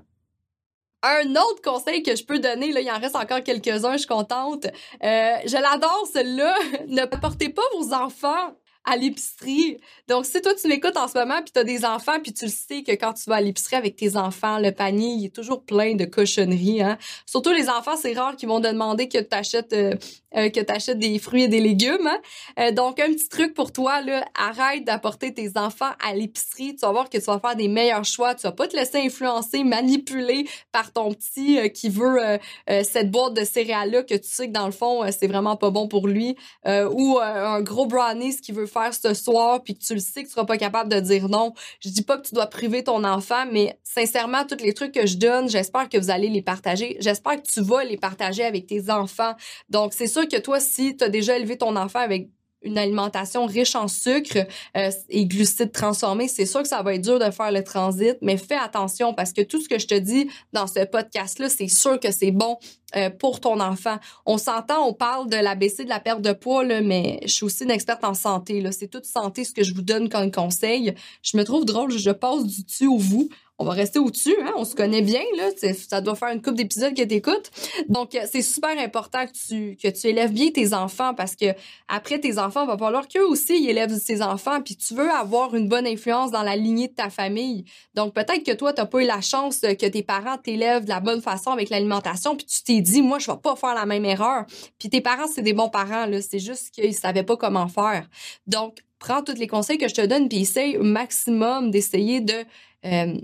Un 1.04 1.30
autre 1.36 1.62
conseil 1.64 2.02
que 2.02 2.16
je 2.16 2.24
peux 2.24 2.40
donner, 2.40 2.72
là, 2.72 2.82
il 2.82 2.90
en 2.90 3.00
reste 3.00 3.16
encore 3.16 3.44
quelques-uns, 3.44 3.94
je 3.94 4.00
suis 4.00 4.08
contente. 4.08 4.66
Euh, 4.66 5.36
je 5.46 5.54
l'adore, 5.54 6.08
celui-là. 6.12 6.56
ne 6.88 7.06
portez 7.06 7.50
pas 7.50 7.62
vos 7.78 7.94
enfants 7.94 8.56
à 8.88 8.96
l'épicerie. 8.96 9.78
Donc, 10.08 10.26
si 10.26 10.42
toi, 10.42 10.54
tu 10.56 10.68
m'écoutes 10.68 10.98
en 10.98 11.08
ce 11.08 11.18
moment, 11.18 11.42
puis 11.44 11.52
tu 11.54 11.60
as 11.60 11.66
des 11.66 11.84
enfants, 11.84 12.20
puis 12.24 12.34
tu 12.34 12.46
le 12.46 12.52
sais 12.52 12.84
que 12.84 12.94
quand 12.94 13.14
tu 13.14 13.30
vas 13.30 13.36
à 13.36 13.42
l'épicerie 13.42 13.76
avec 13.76 13.98
tes 13.98 14.16
enfants, 14.16 14.60
le 14.60 14.72
panier, 14.72 15.10
il 15.10 15.26
est 15.26 15.36
toujours 15.36 15.64
plein 15.64 15.96
de 15.96 16.06
cochonneries. 16.06 16.82
Hein? 16.82 16.98
Surtout 17.26 17.52
les 17.52 17.70
enfants, 17.70 17.98
c'est 17.98 18.14
rare 18.14 18.38
qu'ils 18.38 18.48
vont 18.48 18.62
te 18.62 18.68
demander 18.68 19.10
que 19.10 19.18
tu 19.18 19.36
achètes, 19.36 19.74
euh, 19.74 19.94
euh, 20.36 20.50
que 20.50 20.60
achètes 20.72 21.00
des 21.00 21.20
fruits 21.20 21.44
et 21.44 21.48
des 21.48 21.60
légumes. 21.60 22.08
Hein? 22.08 22.20
Euh, 22.60 22.72
donc, 22.72 23.00
un 23.00 23.08
petit 23.08 23.30
truc 23.30 23.54
pour 23.54 23.72
toi, 23.72 24.02
là, 24.02 24.26
arrête 24.36 24.84
d'apporter 24.84 25.34
tes 25.34 25.52
enfants 25.56 25.92
à 26.06 26.14
l'épicerie. 26.14 26.76
Tu 26.76 26.82
vas 26.82 26.92
voir 26.92 27.10
que 27.10 27.18
tu 27.18 27.24
vas 27.24 27.40
faire 27.40 27.56
des 27.56 27.68
meilleurs 27.68 28.06
choix. 28.06 28.36
Tu 28.36 28.44
vas 28.44 28.52
pas 28.52 28.68
te 28.68 28.76
laisser 28.76 29.00
influencer, 29.00 29.64
manipuler 29.64 30.48
par 30.72 30.92
ton 30.92 31.14
petit 31.14 31.72
qui 31.72 31.90
veut 31.90 32.20
cette 32.68 33.12
boîte 33.12 33.34
de 33.34 33.44
céréales-là 33.44 34.04
que 34.04 34.16
tu 34.16 34.28
sais 34.30 34.48
que 34.48 34.54
dans 34.54 34.66
le 34.66 34.72
fond, 34.72 35.04
c'est 35.12 35.28
vraiment 35.28 35.56
pas 35.56 35.70
bon 35.70 35.88
pour 35.88 36.08
lui. 36.08 36.36
ou 36.66 37.20
un 37.20 37.62
gros 37.62 37.86
brownies 37.86 38.38
qui 38.38 38.52
veut 38.52 38.66
faire 38.66 38.94
ce 38.94 39.14
soir 39.14 39.62
puis 39.64 39.78
que 39.78 39.84
tu 39.84 39.94
le 39.94 40.00
sais 40.00 40.24
que 40.24 40.28
tu 40.28 40.34
seras 40.34 40.46
pas 40.46 40.58
capable 40.58 40.92
de 40.92 41.00
dire 41.00 41.30
non. 41.30 41.54
Je 41.80 41.90
dis 41.90 42.02
pas 42.02 42.18
que 42.18 42.28
tu 42.28 42.36
dois 42.36 42.48
priver 42.48 42.84
ton 42.84 43.04
enfant, 43.04 43.46
mais 43.52 43.80
sincèrement, 43.84 44.46
tous 44.46 44.64
les 44.64 44.74
trucs 44.74 44.94
que 44.94 45.06
je 45.06 45.18
donne, 45.18 45.50
j'espère 45.50 45.90
que 45.90 45.98
vous 45.98 46.10
allez 46.10 46.30
les 46.30 46.42
partager. 46.42 46.98
J'espère 47.00 47.42
que 47.42 47.48
tu 47.48 47.62
vas 47.62 47.84
les 47.84 47.98
partager 47.98 48.44
avec 48.44 48.68
tes 48.68 48.90
enfants. 48.90 49.34
Donc, 49.70 49.94
c'est 49.94 50.08
que 50.26 50.38
toi, 50.38 50.60
si 50.60 50.98
tu 50.98 51.04
as 51.04 51.10
déjà 51.10 51.38
élevé 51.38 51.58
ton 51.58 51.76
enfant 51.76 52.00
avec 52.00 52.30
une 52.64 52.78
alimentation 52.78 53.46
riche 53.46 53.76
en 53.76 53.88
sucre 53.88 54.40
euh, 54.76 54.92
et 55.10 55.26
glucides 55.26 55.72
transformés, 55.72 56.28
c'est 56.28 56.46
sûr 56.46 56.62
que 56.64 56.68
ça 56.68 56.82
va 56.82 56.96
être 56.96 57.04
dur 57.04 57.20
de 57.20 57.30
faire 57.32 57.52
le 57.52 57.64
transit, 57.64 58.18
mais 58.22 58.38
fais 58.38 58.56
attention 58.56 59.14
parce 59.14 59.32
que 59.32 59.42
tout 59.42 59.62
ce 59.62 59.70
que 59.70 59.80
je 59.80 59.88
te 59.88 59.96
dis 59.96 60.30
dans 60.54 60.68
ce 60.68 60.84
podcast-là, 60.86 61.50
c'est 61.50 61.68
sûr 61.68 62.00
que 62.00 62.12
c'est 62.12 62.32
bon 62.32 62.58
euh, 62.96 63.10
pour 63.10 63.42
ton 63.42 63.60
enfant. 63.60 63.98
On 64.26 64.38
s'entend, 64.38 64.88
on 64.88 64.94
parle 64.94 65.30
de 65.30 65.36
l'ABC, 65.36 65.84
de 65.84 65.90
la 65.90 66.00
perte 66.00 66.22
de 66.22 66.32
poids, 66.32 66.64
là, 66.64 66.80
mais 66.82 67.20
je 67.24 67.34
suis 67.34 67.44
aussi 67.44 67.66
une 67.66 67.72
experte 67.72 68.06
en 68.06 68.14
santé. 68.14 68.64
C'est 68.72 68.88
toute 68.88 69.06
santé 69.06 69.44
ce 69.44 69.52
que 69.52 69.64
je 69.64 69.74
vous 69.74 69.82
donne 69.82 70.08
comme 70.08 70.32
conseil. 70.32 70.94
Je 71.22 71.36
me 71.36 71.44
trouve 71.44 71.66
drôle, 71.66 71.92
je 71.92 72.12
passe 72.12 72.46
du 72.46 72.64
tu 72.64 72.88
au 72.88 72.98
vous 72.98 73.30
on 73.60 73.66
va 73.66 73.72
rester 73.72 73.98
au-dessus, 73.98 74.36
hein? 74.44 74.54
on 74.56 74.66
se 74.66 74.76
connaît 74.76 75.02
bien, 75.02 75.24
là. 75.36 75.50
ça 75.90 76.00
doit 76.00 76.16
faire 76.16 76.30
une 76.30 76.42
couple 76.42 76.58
d'épisodes 76.58 76.94
que 76.94 77.02
t'écoutes. 77.02 77.50
Donc, 77.90 78.14
euh, 78.14 78.20
c'est 78.32 78.44
super 78.44 78.78
important 78.78 79.26
que 79.26 79.32
tu, 79.32 79.76
que 79.82 79.88
tu 79.88 80.08
élèves 80.08 80.32
bien 80.32 80.52
tes 80.52 80.76
enfants 80.76 81.16
parce 81.16 81.36
que 81.36 81.48
après 81.88 82.20
tes 82.20 82.38
enfants, 82.38 82.64
il 82.64 82.68
va 82.68 82.78
falloir 82.78 83.08
qu'eux 83.08 83.26
aussi 83.26 83.68
élèvent 83.68 83.98
ses 83.98 84.22
enfants. 84.22 84.62
Puis 84.62 84.76
tu 84.76 84.94
veux 84.94 85.10
avoir 85.10 85.56
une 85.56 85.68
bonne 85.68 85.88
influence 85.88 86.30
dans 86.30 86.44
la 86.44 86.56
lignée 86.56 86.88
de 86.88 86.94
ta 86.94 87.10
famille. 87.10 87.66
Donc, 87.96 88.14
peut-être 88.14 88.44
que 88.44 88.52
toi, 88.52 88.74
t'as 88.74 88.86
pas 88.86 89.02
eu 89.02 89.08
la 89.08 89.22
chance 89.22 89.62
que 89.62 89.88
tes 89.88 90.04
parents 90.04 90.38
t'élèvent 90.38 90.84
de 90.84 90.90
la 90.90 91.00
bonne 91.00 91.22
façon 91.22 91.50
avec 91.50 91.72
l'alimentation. 91.72 92.36
Puis 92.36 92.46
tu 92.46 92.62
t'es 92.64 92.77
dit, 92.82 93.02
moi, 93.02 93.20
je 93.20 93.30
vais 93.32 93.38
pas 93.38 93.56
faire 93.56 93.76
la 93.76 93.86
même 93.86 94.06
erreur. 94.06 94.46
Puis 94.80 94.90
tes 94.90 95.02
parents, 95.02 95.28
c'est 95.28 95.42
des 95.42 95.54
bons 95.54 95.70
parents, 95.70 96.06
là. 96.06 96.22
C'est 96.22 96.40
juste 96.40 96.72
qu'ils 96.72 96.94
savaient 96.96 97.24
pas 97.24 97.38
comment 97.38 97.68
faire. 97.68 98.08
Donc, 98.46 98.80
prends 99.00 99.24
tous 99.24 99.36
les 99.36 99.48
conseils 99.48 99.78
que 99.78 99.88
je 99.88 99.96
te 99.96 100.06
donne 100.06 100.28
puis 100.30 100.42
essaye 100.42 100.78
au 100.78 100.84
maximum 100.84 101.72
d'essayer 101.72 102.22
de 102.22 102.46
euh, 102.86 103.18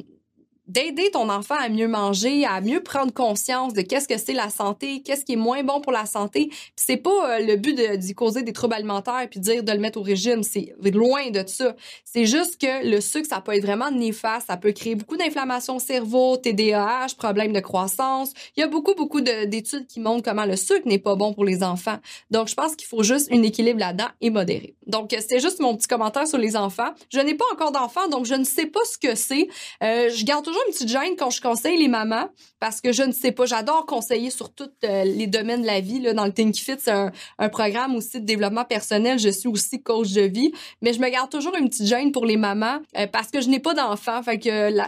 d'aider 0.68 1.12
ton 1.12 1.30
enfant 1.30 1.56
à 1.60 1.68
mieux 1.68 1.88
manger, 1.88 2.46
à 2.46 2.62
mieux 2.62 2.82
prendre 2.82 3.14
conscience 3.14 3.74
de 3.74 3.82
qu'est-ce 3.82 4.08
que 4.08 4.18
c'est 4.18 4.34
la 4.34 4.50
santé, 4.50 5.02
qu'est-ce 5.02 5.26
qui 5.26 5.34
est 5.34 5.38
moins 5.38 5.64
bon 5.64 5.82
pour 5.82 5.92
la 5.92 6.06
santé. 6.06 6.50
c'est 6.76 6.98
pas 6.98 7.10
euh, 7.10 7.40
le 7.40 7.58
but 7.58 7.76
d'y 7.98 8.14
causer 8.14 8.44
des 8.44 8.54
troubles 8.54 8.76
alimentaires 8.76 9.28
puis 9.30 9.40
dire 9.40 9.64
de 9.64 9.72
le 9.72 9.80
mettre 9.80 10.00
au 10.00 10.04
régime, 10.04 10.42
c'est 10.42 10.74
loin 10.82 11.30
de 11.32 11.44
ça. 11.46 11.76
C'est 12.06 12.26
juste 12.26 12.62
que 12.62 12.88
le 12.90 13.02
sucre 13.02 13.28
ça 13.28 13.42
peut 13.42 13.54
être 13.54 13.66
vraiment 13.66 13.92
néfaste, 13.92 14.48
ça 14.48 14.58
peut 14.58 14.72
créer 14.72 14.96
beaucoup 14.96 15.18
d'inflammation 15.18 15.76
au 15.76 15.80
cerveau, 15.80 16.38
TDAH, 16.38 17.16
problèmes 17.18 17.52
de 17.52 17.60
croissance. 17.60 18.32
Il 18.56 18.62
y 18.62 18.64
a 18.64 18.68
beaucoup 18.68 18.94
beaucoup 18.96 19.20
d'études 19.20 19.88
qui 19.88 20.00
montrent 20.00 20.24
comment 20.24 20.46
le 20.46 20.56
sucre 20.56 20.88
n'est 20.88 21.00
pas 21.00 21.16
bon 21.16 21.34
pour 21.34 21.44
les 21.44 21.64
enfants. 21.64 21.98
Donc 22.32 22.48
je 22.48 22.56
pense 22.56 22.76
qu'il 22.76 22.88
faut 22.88 23.04
juste 23.04 23.30
un 23.32 23.44
équilibre 23.44 23.80
là-dedans 23.80 24.10
et 24.22 24.30
modéré. 24.30 24.76
Donc 24.88 25.14
c'est 25.28 25.40
juste 25.40 25.60
mon 25.60 25.76
petit 25.76 25.88
commentaire 25.88 26.28
sur 26.28 26.38
les 26.38 26.56
enfants. 26.56 26.94
Je 27.10 27.20
n'ai 27.20 27.34
pas 27.34 27.46
encore 27.52 27.74
d'enfants 27.74 28.08
donc 28.08 28.26
je 28.26 28.36
ne 28.36 28.46
sais 28.46 28.66
pas 28.66 28.80
ce 28.86 28.98
que 28.98 29.16
c'est. 29.16 29.50
Euh, 29.84 30.10
je 30.10 30.24
garde 30.24 30.48
une 30.68 30.74
petite 30.74 30.90
gêne 30.90 31.16
quand 31.18 31.30
je 31.30 31.42
conseille 31.42 31.78
les 31.78 31.88
mamans 31.88 32.28
parce 32.60 32.82
que 32.82 32.92
je 32.92 33.04
ne 33.04 33.12
sais 33.12 33.32
pas. 33.32 33.46
J'adore 33.46 33.86
conseiller 33.86 34.30
sur 34.30 34.54
tous 34.54 34.70
euh, 34.86 35.04
les 35.04 35.28
domaines 35.28 35.62
de 35.62 35.68
la 35.68 35.80
vie. 35.80 36.00
Là, 36.00 36.14
dans 36.14 36.26
le 36.26 36.32
Think 36.32 36.56
Fit, 36.56 36.76
c'est 36.80 36.92
un, 36.92 37.12
programme 37.50 37.96
aussi 37.96 38.22
de 38.22 38.26
développement 38.26 38.66
personnel. 38.66 39.20
Je 39.20 39.30
suis 39.30 39.50
aussi 39.50 39.82
coach 39.82 40.12
de 40.12 40.22
vie, 40.22 40.52
mais 40.82 40.94
je 40.94 41.00
me 41.00 41.10
garde 41.10 41.30
toujours 41.30 41.56
une 41.56 41.70
petite 41.70 41.86
gêne 41.88 42.12
pour 42.12 42.26
les 42.26 42.38
mamans 42.38 42.80
euh, 42.98 43.08
parce 43.08 43.30
que 43.30 43.42
je 43.42 43.50
n'ai 43.50 43.60
pas 43.60 43.74
d'enfant. 43.74 44.22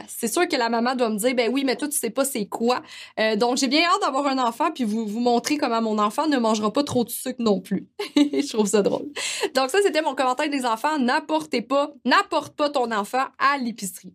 C'est 0.08 0.28
sûr 0.28 0.48
que 0.48 0.56
la 0.56 0.70
maman 0.70 0.96
doit 0.96 1.10
me 1.10 1.18
dire, 1.18 1.36
ben 1.36 1.52
oui, 1.52 1.64
mais 1.66 1.76
toi 1.76 1.88
tu 1.88 1.98
sais 1.98 2.10
pas 2.10 2.26
c'est 2.26 2.46
quoi. 2.46 2.82
Euh, 3.20 3.36
donc 3.36 3.58
j'ai 3.58 3.68
bien 3.68 3.84
hâte 3.84 4.02
d'avoir 4.02 4.28
un 4.28 4.38
enfant 4.38 4.72
puis 4.72 4.84
vous 4.84 5.06
vous 5.06 5.20
montrer 5.20 5.58
comment 5.58 5.82
mon 5.82 6.00
enfant 6.00 6.28
ne 6.28 6.38
mangera 6.38 6.72
pas 6.72 6.84
trop 6.84 7.04
de 7.04 7.10
sucre 7.10 7.42
non 7.42 7.60
plus. 7.60 7.88
je 8.16 8.48
trouve 8.54 8.68
ça 8.68 8.82
drôle. 8.82 9.08
Donc 9.54 9.70
ça 9.70 9.80
c'était 9.84 10.02
mon 10.02 10.16
commentaire 10.16 10.50
des 10.50 10.66
enfants. 10.66 10.98
N'apportez 11.00 11.62
pas, 11.62 11.92
n'apporte 12.06 12.56
pas 12.56 12.70
ton 12.70 12.92
enfant 12.92 13.26
à 13.38 13.58
l'épicerie. 13.58 14.14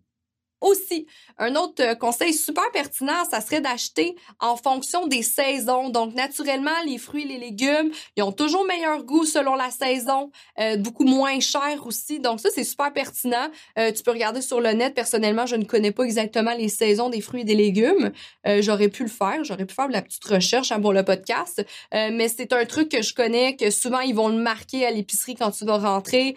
Aussi, 0.61 1.07
un 1.39 1.55
autre 1.57 1.83
euh, 1.83 1.95
conseil 1.95 2.35
super 2.35 2.71
pertinent, 2.71 3.25
ça 3.31 3.41
serait 3.41 3.63
d'acheter 3.63 4.15
en 4.41 4.57
fonction 4.57 5.07
des 5.07 5.23
saisons. 5.23 5.89
Donc, 5.89 6.15
naturellement, 6.15 6.71
les 6.85 6.99
fruits 6.99 7.23
et 7.23 7.29
les 7.29 7.39
légumes, 7.39 7.91
ils 8.17 8.23
ont 8.23 8.33
toujours 8.33 8.67
meilleur 8.67 9.03
goût 9.05 9.25
selon 9.25 9.55
la 9.55 9.71
saison, 9.71 10.31
euh, 10.59 10.77
beaucoup 10.77 11.05
moins 11.05 11.41
cher 11.41 11.87
aussi. 11.87 12.21
Donc, 12.21 12.41
ça, 12.41 12.51
c'est 12.55 12.65
super 12.65 12.93
pertinent. 12.93 13.49
Euh, 13.79 13.91
tu 13.91 14.03
peux 14.03 14.11
regarder 14.11 14.43
sur 14.43 14.61
le 14.61 14.73
net. 14.73 14.95
Personnellement, 14.95 15.47
je 15.47 15.57
ne 15.57 15.65
connais 15.65 15.93
pas 15.93 16.03
exactement 16.03 16.53
les 16.53 16.69
saisons 16.69 17.09
des 17.09 17.23
fruits 17.23 17.41
et 17.41 17.45
des 17.45 17.55
légumes. 17.55 18.13
j'aurais 18.61 18.89
pu 18.89 19.05
le 19.05 19.09
faire. 19.09 19.43
J'aurais 19.45 19.65
pu 19.65 19.75
faire 19.75 19.89
de 19.89 19.95
la 19.95 20.03
petite 20.03 20.25
recherche 20.25 20.73
hein, 20.73 20.81
pour 20.81 20.93
le 20.93 21.05
podcast. 21.05 21.65
mais 21.93 22.29
c'est 22.29 22.53
un 22.53 22.65
truc 22.67 22.91
que 22.91 23.03
je 23.03 23.15
connais, 23.15 23.57
que 23.57 23.71
souvent, 23.71 24.01
ils 24.01 24.15
vont 24.15 24.29
le 24.29 24.37
marquer 24.37 24.85
à 24.85 24.91
l'épicerie 24.91 25.37
quand 25.37 25.51
tu 25.53 25.65
vas 25.65 25.79
rentrer. 25.79 26.35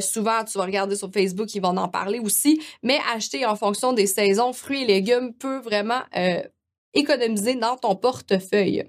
souvent, 0.00 0.44
tu 0.44 0.56
vas 0.56 0.64
regarder 0.64 0.96
sur 0.96 1.10
Facebook, 1.12 1.54
ils 1.54 1.60
vont 1.60 1.76
en 1.76 1.88
parler 1.88 2.20
aussi. 2.20 2.60
Mais 2.82 2.98
acheter 3.14 3.44
en 3.44 3.56
fonction 3.56 3.65
fonction 3.66 3.92
des 3.92 4.06
saisons, 4.06 4.52
fruits 4.52 4.82
et 4.82 4.86
légumes 4.86 5.34
peut 5.34 5.58
vraiment 5.58 6.02
euh, 6.16 6.40
économiser 6.94 7.56
dans 7.56 7.76
ton 7.76 7.96
portefeuille. 7.96 8.84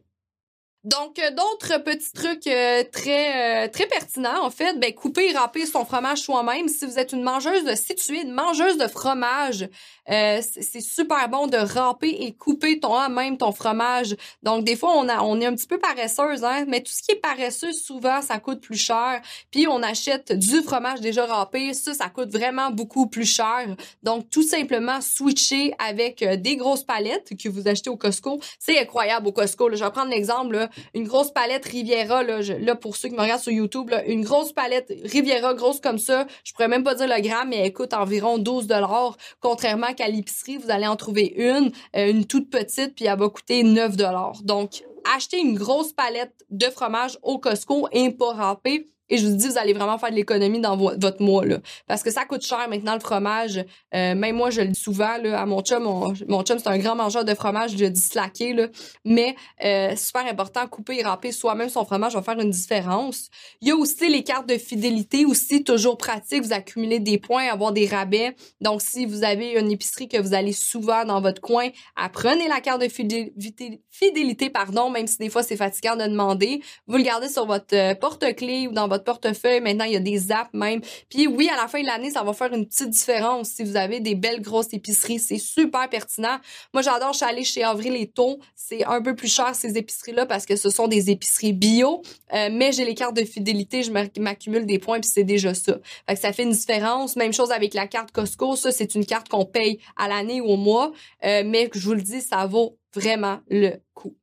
Donc, 0.88 1.20
euh, 1.20 1.32
d'autres 1.32 1.84
petits 1.84 2.14
trucs 2.14 2.48
euh, 2.48 2.82
très 2.90 3.66
euh, 3.66 3.68
très 3.68 3.88
pertinents, 3.88 4.46
en 4.46 4.50
fait, 4.50 4.80
ben, 4.80 4.94
couper 4.94 5.32
et 5.32 5.34
râper 5.34 5.66
son 5.66 5.84
fromage 5.84 6.20
soi-même. 6.20 6.70
Si 6.70 6.86
vous 6.86 6.98
êtes 6.98 7.12
une 7.12 7.24
mangeuse 7.24 7.66
de 7.66 8.14
une 8.14 8.32
mangeuse 8.32 8.78
de 8.78 8.88
fromage, 8.88 9.68
c'est 10.08 10.82
super 10.82 11.28
bon 11.28 11.48
de 11.48 11.58
râper 11.58 12.16
et 12.22 12.32
couper 12.34 12.80
ton 12.80 13.10
même 13.10 13.38
ton 13.38 13.52
fromage. 13.52 14.16
Donc, 14.44 14.64
des 14.64 14.78
fois, 14.78 14.94
on, 14.96 15.10
a, 15.10 15.22
on 15.22 15.42
est 15.42 15.46
un 15.46 15.54
petit 15.54 15.68
peu 15.68 15.78
paresseuse, 15.78 16.46
hein, 16.46 16.64
mais 16.70 16.82
tout 16.82 16.92
ce 16.94 17.04
qui 17.04 17.12
est 17.12 17.20
paresseux, 17.20 17.74
souvent, 17.74 18.22
ça 18.22 18.40
coûte 18.40 18.62
plus 18.62 18.78
cher. 18.78 19.22
Puis, 19.52 19.68
on 19.68 19.84
achète 19.84 20.32
du 20.32 20.62
fromage 20.62 21.02
déjà 21.02 21.26
râpé. 21.26 21.74
Ça, 21.74 21.94
ça 21.94 22.08
coûte 22.08 22.32
vraiment 22.32 22.72
beaucoup 22.72 23.08
plus 23.08 23.26
cher. 23.26 23.76
Donc, 24.04 24.30
tout 24.30 24.44
simplement, 24.44 25.02
switcher 25.02 25.74
avec 25.80 26.24
des 26.24 26.56
grosses 26.56 26.84
palettes 26.84 27.34
que 27.38 27.50
vous 27.50 27.68
achetez 27.68 27.90
au 27.90 27.98
Costco. 27.98 28.40
C'est 28.58 28.80
incroyable 28.80 29.28
au 29.28 29.32
Costco. 29.34 29.70
Je 29.76 29.84
vais 29.84 29.92
prendre 29.92 30.12
l'exemple 30.12 30.70
une 30.94 31.08
grosse 31.08 31.32
palette 31.32 31.66
Riviera, 31.66 32.24
là, 32.24 32.40
là, 32.42 32.76
pour 32.76 32.96
ceux 32.96 33.10
qui 33.10 33.16
me 33.16 33.22
regardent 33.22 33.42
sur 33.42 33.52
YouTube, 33.52 33.90
là, 33.90 34.06
une 34.06 34.24
grosse 34.24 34.54
palette 34.54 34.94
Riviera 35.04 35.54
grosse 35.54 35.80
comme 35.80 36.00
ça, 36.00 36.26
je 36.44 36.54
pourrais 36.54 36.68
même 36.68 36.84
pas 36.84 36.96
dire 36.96 37.08
le 37.08 37.22
gramme, 37.22 37.50
mais 37.50 37.58
elle 37.58 37.74
coûte 37.74 37.94
environ 37.94 38.38
12 38.38 38.68
dollars. 38.68 39.18
Contrairement 39.40 39.94
qu'à 39.94 40.08
l'épicerie, 40.08 40.58
vous 40.58 40.72
allez 40.72 40.88
en 40.88 40.96
trouver 40.96 41.34
une, 41.36 41.72
euh, 41.96 42.10
une 42.10 42.26
toute 42.26 42.50
petite, 42.50 42.96
puis 42.96 43.06
elle 43.06 43.18
va 43.18 43.30
coûter 43.30 43.64
9 43.64 43.96
dollars. 43.96 44.42
Donc, 44.44 44.84
acheter 45.16 45.40
une 45.40 45.58
grosse 45.58 45.94
palette 45.94 46.34
de 46.50 46.66
fromage 46.66 47.18
au 47.22 47.40
Costco 47.40 47.88
et 47.92 48.12
pas 48.12 48.34
râpé, 48.34 48.88
et 49.10 49.18
je 49.18 49.28
vous 49.28 49.36
dis, 49.36 49.48
vous 49.48 49.58
allez 49.58 49.74
vraiment 49.74 49.98
faire 49.98 50.12
de 50.12 50.16
l'économie 50.16 50.60
dans 50.60 50.76
votre 50.76 51.22
mois, 51.22 51.46
là. 51.46 51.60
Parce 51.88 52.04
que 52.04 52.12
ça 52.12 52.26
coûte 52.26 52.46
cher 52.46 52.68
maintenant, 52.70 52.94
le 52.94 53.00
fromage. 53.00 53.58
Euh, 53.96 54.16
même 54.16 54.36
moi, 54.36 54.50
je 54.50 54.62
le 54.62 54.68
dis 54.68 54.80
souvent, 54.80 55.18
là, 55.22 55.42
à 55.42 55.46
mon 55.46 55.62
chum. 55.62 55.84
Mon, 56.28 56.44
chum, 56.44 56.60
c'est 56.60 56.68
un 56.68 56.78
grand 56.78 56.96
mangeur 56.96 57.24
de 57.24 57.34
fromage. 57.34 57.72
Je 57.72 57.78
le 57.86 57.90
dis 57.90 58.02
slacké, 58.02 58.54
là. 58.54 58.68
Mais, 59.06 59.36
euh, 59.64 59.96
super 59.96 60.26
important, 60.26 60.68
couper 60.68 61.00
et 61.00 61.04
râper 61.04 61.32
soi-même 61.32 61.70
son 61.70 61.86
fromage 61.86 62.14
va 62.14 62.22
faire 62.22 62.40
une 62.40 62.50
différence. 62.50 63.30
Il 63.62 63.70
y 63.70 63.72
a 63.72 63.76
aussi 63.76 64.10
les 64.10 64.24
cartes 64.24 64.48
de 64.48 64.58
fidélité, 64.58 65.26
aussi 65.26 65.64
toujours 65.64 65.98
pratique. 65.98 66.44
Vous 66.44 66.54
accumulez 66.54 67.00
des 67.00 67.18
points, 67.18 67.48
avoir 67.48 67.72
des 67.72 67.88
rabais. 67.88 68.36
Donc, 68.62 68.82
si 68.82 69.06
vous 69.06 69.24
avez 69.24 69.60
une 69.60 69.72
épicerie 69.72 70.10
que 70.10 70.18
vous 70.18 70.34
allez 70.34 70.54
souvent 70.54 71.06
dans 71.06 71.22
votre 71.22 71.42
coin, 71.42 71.70
apprenez 71.96 72.48
la 72.48 72.60
carte 72.60 72.82
de 72.82 72.90
fidélité, 72.90 73.82
fidélité 73.90 74.50
pardon, 74.50 74.90
même 74.90 75.08
si 75.08 75.18
des 75.18 75.30
fois 75.30 75.44
c'est 75.44 75.56
fatigant 75.56 75.96
de 75.96 76.04
demander. 76.04 76.62
Vous 76.88 76.98
le 76.98 77.04
gardez 77.04 77.30
sur 77.30 77.46
votre 77.46 77.76
euh, 77.76 77.96
porte-clés 77.96 78.68
ou 78.68 78.72
dans 78.72 78.88
votre 78.88 78.97
portefeuille. 79.04 79.62
Maintenant, 79.62 79.86
il 79.86 79.94
y 79.94 79.96
a 79.96 80.02
des 80.02 80.32
apps 80.32 80.54
même. 80.54 80.82
Puis 81.10 81.28
oui, 81.28 81.50
à 81.50 81.56
la 81.56 81.68
fin 81.68 81.82
de 81.82 81.86
l'année, 81.86 82.12
ça 82.12 82.24
va 82.24 82.34
faire 82.34 82.54
une 82.54 82.66
petite 82.66 82.90
différence 82.90 83.50
si 83.50 83.64
vous 83.64 83.76
avez 83.76 84.00
des 84.00 84.16
belles 84.16 84.42
grosses 84.42 84.74
épiceries. 84.74 85.20
C'est 85.20 85.38
super 85.38 85.90
pertinent. 85.90 86.38
Moi, 86.74 86.82
j'adore, 86.82 87.14
je 87.14 87.18
suis 87.18 87.26
allée 87.26 87.44
chez 87.44 87.64
Avril 87.64 87.96
et 87.96 88.08
Ton. 88.08 88.40
C'est 88.56 88.86
un 88.86 89.02
peu 89.02 89.16
plus 89.16 89.34
cher 89.34 89.56
ces 89.56 89.78
épiceries-là 89.78 90.26
parce 90.26 90.46
que 90.46 90.56
ce 90.56 90.70
sont 90.70 90.88
des 90.88 91.10
épiceries 91.10 91.54
bio. 91.54 92.02
Euh, 92.34 92.50
mais 92.52 92.72
j'ai 92.72 92.86
les 92.86 92.96
cartes 92.96 93.16
de 93.16 93.24
fidélité, 93.24 93.84
je 93.84 93.92
m'accumule 93.92 94.66
des 94.66 94.80
points 94.80 95.00
puis 95.00 95.10
c'est 95.10 95.24
déjà 95.24 95.54
ça. 95.54 95.78
Fait 96.08 96.16
que 96.16 96.22
ça 96.22 96.34
fait 96.34 96.44
une 96.44 96.52
différence. 96.52 97.16
Même 97.16 97.34
chose 97.34 97.52
avec 97.52 97.74
la 97.74 97.88
carte 97.88 98.12
Costco. 98.12 98.56
Ça, 98.56 98.72
c'est 98.72 98.96
une 98.96 99.06
carte 99.06 99.30
qu'on 99.30 99.46
paye 99.46 99.80
à 99.96 100.08
l'année 100.08 100.42
ou 100.42 100.46
au 100.46 100.58
mois. 100.58 100.92
Euh, 101.24 101.44
mais 101.46 101.70
je 101.74 101.80
vous 101.80 101.94
le 101.94 102.02
dis, 102.02 102.22
ça 102.22 102.46
vaut 102.46 102.78
vraiment 102.94 103.40
le 103.50 103.76
coup. 103.94 104.16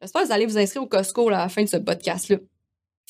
J'espère 0.00 0.22
que 0.22 0.26
vous 0.28 0.32
allez 0.32 0.46
vous 0.46 0.58
inscrire 0.58 0.82
au 0.82 0.86
Costco 0.86 1.28
à 1.28 1.32
la 1.32 1.48
fin 1.48 1.62
de 1.62 1.68
ce 1.68 1.76
podcast-là. 1.76 2.38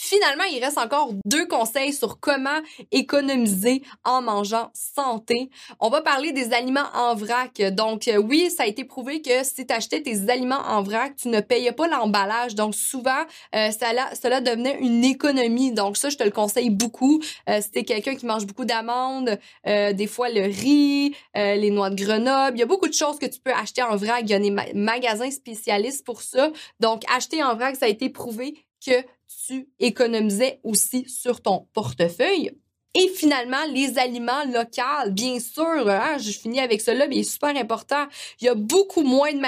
Finalement, 0.02 0.44
il 0.44 0.64
reste 0.64 0.78
encore 0.78 1.10
deux 1.26 1.46
conseils 1.46 1.92
sur 1.92 2.20
comment 2.20 2.58
économiser 2.90 3.82
en 4.02 4.22
mangeant 4.22 4.70
santé. 4.72 5.50
On 5.78 5.90
va 5.90 6.00
parler 6.00 6.32
des 6.32 6.54
aliments 6.54 6.88
en 6.94 7.14
vrac. 7.14 7.60
Donc 7.72 8.08
euh, 8.08 8.16
oui, 8.16 8.48
ça 8.48 8.62
a 8.62 8.66
été 8.66 8.84
prouvé 8.84 9.20
que 9.20 9.44
si 9.44 9.66
tu 9.66 9.74
achetais 9.74 10.00
tes 10.00 10.30
aliments 10.30 10.62
en 10.66 10.82
vrac, 10.82 11.16
tu 11.16 11.28
ne 11.28 11.40
payais 11.40 11.72
pas 11.72 11.86
l'emballage. 11.86 12.54
Donc 12.54 12.74
souvent, 12.74 13.24
euh, 13.54 13.70
cela, 13.72 14.08
cela 14.14 14.40
devenait 14.40 14.78
une 14.80 15.04
économie. 15.04 15.72
Donc 15.72 15.98
ça, 15.98 16.08
je 16.08 16.16
te 16.16 16.24
le 16.24 16.30
conseille 16.30 16.70
beaucoup. 16.70 17.20
Euh, 17.50 17.60
si 17.60 17.84
quelqu'un 17.84 18.14
qui 18.14 18.24
mange 18.24 18.46
beaucoup 18.46 18.64
d'amandes, 18.64 19.38
euh, 19.66 19.92
des 19.92 20.06
fois 20.06 20.30
le 20.30 20.44
riz, 20.44 21.14
les 21.34 21.70
noix 21.70 21.90
de 21.90 22.02
Grenoble, 22.02 22.56
il 22.56 22.60
y 22.60 22.62
a 22.62 22.66
beaucoup 22.66 22.88
de 22.88 22.94
choses 22.94 23.18
que 23.18 23.26
tu 23.26 23.38
peux 23.38 23.52
acheter 23.52 23.82
en 23.82 23.96
vrac. 23.96 24.22
Il 24.22 24.30
y 24.30 24.34
a 24.34 24.38
des 24.38 24.50
magasins 24.72 25.30
spécialistes 25.30 26.06
pour 26.06 26.22
ça. 26.22 26.50
Donc 26.80 27.02
acheter 27.14 27.42
en 27.42 27.54
vrac, 27.54 27.76
ça 27.76 27.84
a 27.84 27.88
été 27.90 28.08
prouvé 28.08 28.64
que 28.84 29.04
tu 29.46 29.68
économisais 29.78 30.60
aussi 30.62 31.08
sur 31.08 31.40
ton 31.42 31.68
portefeuille. 31.72 32.50
Et 32.96 33.06
finalement, 33.06 33.64
les 33.72 33.98
aliments 33.98 34.44
locaux, 34.52 35.10
bien 35.10 35.38
sûr, 35.38 35.88
hein, 35.88 36.18
je 36.18 36.32
finis 36.32 36.58
avec 36.58 36.80
cela, 36.80 37.06
mais 37.06 37.22
c'est 37.22 37.34
super 37.34 37.56
important. 37.56 38.04
Il 38.40 38.46
y 38.46 38.48
a 38.48 38.56
beaucoup 38.56 39.02
moins 39.02 39.32
de 39.32 39.38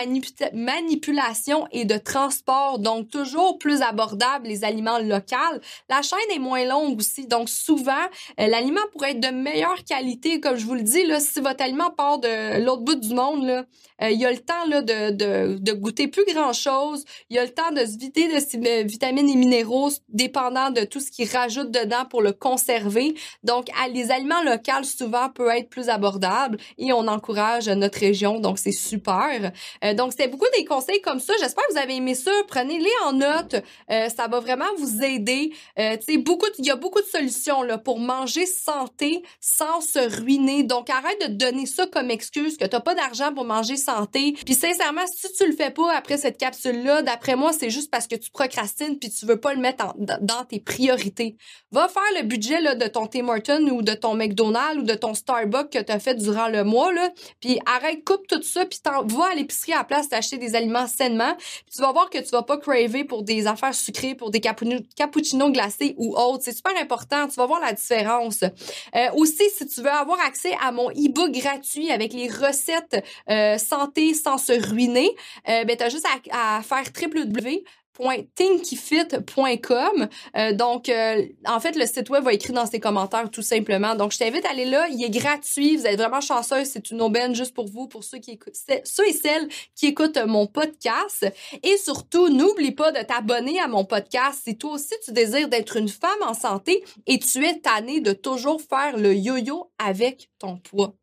manipulation 0.57 1.67
et 1.73 1.85
de 1.85 1.99
transport, 1.99 2.79
donc 2.79 3.09
toujours 3.09 3.59
plus 3.59 3.83
abordable 3.83 4.47
les 4.47 4.63
aliments 4.63 5.01
locaux. 5.01 5.59
La 5.89 6.03
chaîne 6.03 6.19
est 6.33 6.39
moins 6.39 6.65
longue 6.65 7.01
aussi, 7.01 7.27
donc 7.27 7.49
souvent, 7.49 8.05
euh, 8.39 8.47
l'aliment 8.47 8.81
pourrait 8.93 9.11
être 9.11 9.21
de 9.21 9.35
meilleure 9.35 9.83
qualité, 9.83 10.39
comme 10.39 10.57
je 10.57 10.65
vous 10.65 10.75
le 10.75 10.83
dis, 10.83 11.05
là, 11.05 11.19
si 11.19 11.41
votre 11.41 11.65
aliment 11.65 11.91
part 11.91 12.21
de 12.21 12.65
l'autre 12.65 12.83
bout 12.83 12.95
du 12.95 13.13
monde, 13.13 13.45
là, 13.45 13.65
euh, 14.03 14.11
il 14.11 14.21
y 14.21 14.25
a 14.25 14.31
le 14.31 14.39
temps 14.39 14.67
là, 14.69 14.83
de, 14.83 15.59
de, 15.59 15.73
goûter 15.73 16.09
plus 16.09 16.25
grand-chose. 16.33 17.05
Il 17.31 17.37
y 17.37 17.39
a 17.39 17.45
le 17.45 17.51
temps 17.51 17.71
de 17.71 17.81
se 17.81 17.99
vider 17.99 18.29
de 18.29 18.41
ces 18.41 18.59
euh, 18.59 18.83
vitamines 18.85 19.29
et 19.29 19.37
minéraux, 19.37 19.91
dépendant 20.09 20.71
de 20.71 20.85
tout 20.85 21.01
ce 21.01 21.11
qu'ils 21.11 21.31
rajoutent 21.31 21.71
dedans 21.71 22.05
pour 22.09 22.23
le 22.23 22.33
conserver. 22.33 23.15
Donc, 23.43 23.69
les 23.93 24.11
aliments 24.11 24.43
locaux, 24.43 24.83
souvent, 24.83 25.29
peuvent 25.29 25.57
être 25.57 25.69
plus 25.69 25.89
abordables 25.89 26.59
et 26.79 26.93
on 26.93 27.07
encourage 27.09 27.69
notre 27.69 27.99
région. 27.99 28.41
Donc, 28.41 28.59
c'est 28.59 28.73
super. 28.73 29.53
Euh, 29.85 29.95
donc, 29.95 30.13
c'était 30.13 30.29
beaucoup 30.29 30.47
des 30.57 30.65
conseils 30.65 31.01
comme 31.01 31.21
ça. 31.21 31.33
J'espère 31.41 31.67
que 31.67 31.73
vous 31.73 31.79
avez 31.79 31.97
aimé 31.97 32.15
ça. 32.15 32.31
Prenez-les 32.49 32.91
en 33.05 33.13
note. 33.13 33.57
Euh, 33.91 34.09
ça 34.09 34.29
va 34.29 34.41
vraiment 34.41 34.65
vous 34.79 35.03
aider. 35.03 35.53
Euh, 35.79 35.97
tu 35.97 36.19
beaucoup, 36.19 36.47
il 36.59 36.67
y 36.67 36.71
a 36.71 36.77
beaucoup 36.77 37.01
de 37.01 37.07
solutions 37.07 37.63
là 37.63 37.79
pour 37.79 37.99
manger 37.99 38.47
santé 38.47 39.23
sans 39.41 39.81
se 39.81 40.21
ruiner. 40.21 40.63
Donc, 40.63 40.91
arrête 40.91 41.21
de 41.29 41.35
donner 41.35 41.67
ça 41.67 41.87
comme 41.87 42.11
excuse 42.11 42.57
que 42.57 42.65
t'as 42.65 42.81
pas 42.81 42.95
d'argent 42.95 43.33
pour 43.35 43.45
manger 43.45 43.77
santé. 43.77 44.35
Puis, 44.45 44.55
sincèrement, 44.55 45.03
si 45.07 45.33
tu 45.33 45.47
le 45.47 45.55
fais 45.55 45.71
pas 45.71 45.95
après 45.95 46.17
cette 46.17 46.39
capsule-là, 46.39 47.03
d'après 47.03 47.37
moi, 47.37 47.53
c'est 47.53 47.71
juste 47.71 47.91
parce 47.91 48.07
que 48.07 48.17
tu 48.17 48.31
procrastines 48.31 48.99
puis 48.99 49.11
tu 49.11 49.27
veux 49.27 49.41
pas 49.41 49.55
le 49.55 49.61
mettre 49.61 49.95
dans 49.99 50.45
tes 50.45 50.61
priorités. 50.61 51.37
Va 51.71 51.89
faire 51.89 52.03
le 52.17 52.23
budget 52.23 52.61
là, 52.61 52.75
de 52.75 52.87
ton 52.87 53.07
Tim 53.43 53.69
ou 53.71 53.83
de 53.83 53.95
ton 53.95 54.15
McDonald's 54.15 54.83
ou 54.83 54.83
de 54.83 54.95
ton 54.95 55.15
Starbucks 55.15 55.71
que 55.71 55.79
tu 55.79 55.93
as 55.93 55.99
fait 55.99 56.15
durant 56.15 56.49
le 56.49 56.65
mois, 56.65 56.93
là, 56.93 57.11
puis 57.41 57.59
arrête, 57.67 58.05
coupe 58.05 58.27
tout 58.27 58.43
ça, 58.43 58.65
puis 58.67 58.81
va 58.85 59.25
à 59.33 59.35
l'épicerie 59.35 59.73
à 59.73 59.79
la 59.79 59.85
place 59.85 60.09
d'acheter 60.09 60.39
des 60.39 60.55
aliments 60.55 60.87
sainement, 60.87 61.35
puis 61.37 61.75
tu 61.77 61.83
vas 61.83 61.93
voir 61.93 62.11
que 62.11 62.19
tu 62.19 62.31
vas 62.31 62.43
pas 62.43 62.59
craver 62.59 63.05
pour 63.05 63.23
des 63.23 63.47
affaires 63.47 63.75
sucrées, 63.75 64.15
pour 64.15 64.31
des 64.31 64.41
cappuccinos 64.41 65.53
glacés 65.53 65.95
ou 65.99 66.17
autres. 66.17 66.45
C'est 66.45 66.57
super 66.57 66.77
important, 66.81 67.29
tu 67.29 67.35
vas 67.37 67.47
voir 67.47 67.61
la 67.61 67.73
différence. 67.73 68.43
Euh, 68.43 69.09
aussi, 69.15 69.49
si 69.51 69.67
tu 69.67 69.81
veux 69.81 69.91
avoir 69.91 70.21
accès 70.21 70.55
à 70.63 70.73
mon 70.73 70.91
e-book 70.91 71.33
gratuit 71.33 71.91
avec 71.91 72.13
les 72.13 72.29
recettes 72.29 73.05
euh, 73.31 73.59
santé 73.59 74.15
sans 74.15 74.39
se 74.39 74.53
ruiner, 74.53 75.11
euh, 75.49 75.65
ben, 75.65 75.77
tu 75.77 75.85
as 75.85 75.89
juste 75.89 76.07
à, 76.31 76.59
à 76.59 76.63
faire 76.63 76.85
www 77.01 77.65
.thinkifit.com. 77.99 80.09
Euh, 80.37 80.53
donc, 80.53 80.89
euh, 80.89 81.27
en 81.47 81.61
fait, 81.61 81.77
le 81.77 81.87
site 81.87 82.11
web 82.11 82.25
va 82.25 82.33
écrire 82.33 82.55
dans 82.55 82.67
ses 82.67 82.81
commentaires 82.81 83.31
tout 83.31 83.43
simplement. 83.43 83.95
Donc, 83.95 84.13
je 84.13 84.19
t'invite 84.19 84.45
à 84.47 84.51
aller 84.51 84.65
là. 84.65 84.87
Il 84.91 85.03
est 85.05 85.11
gratuit. 85.11 85.77
Vous 85.77 85.87
êtes 85.87 85.99
vraiment 85.99 86.21
chanceux. 86.21 86.65
C'est 86.65 86.91
une 86.91 87.03
aubaine 87.03 87.35
juste 87.35 87.55
pour 87.55 87.69
vous, 87.69 87.89
pour 87.89 88.05
ceux 88.05 88.19
qui 88.19 88.39
ceux 88.85 89.09
et 89.09 89.13
celles 89.13 89.49
qui 89.75 89.87
écoutent 89.87 90.19
mon 90.27 90.47
podcast. 90.47 91.27
Et 91.63 91.77
surtout, 91.77 92.29
n'oublie 92.29 92.73
pas 92.73 92.93
de 92.93 93.03
t'abonner 93.03 93.61
à 93.61 93.69
mon 93.69 93.85
podcast 93.85 94.41
si 94.45 94.57
toi 94.57 94.73
aussi 94.73 94.95
tu 95.05 95.13
désires 95.13 95.49
d'être 95.49 95.77
une 95.77 95.89
femme 95.89 96.11
en 96.27 96.35
santé 96.35 96.85
et 97.07 97.19
tu 97.19 97.45
es 97.45 97.59
tannée 97.59 98.01
de 98.01 98.13
toujours 98.13 98.61
faire 98.61 98.97
le 98.97 99.15
yo-yo 99.15 99.71
avec 99.79 100.31
ton 100.39 100.57
poids. 100.57 100.95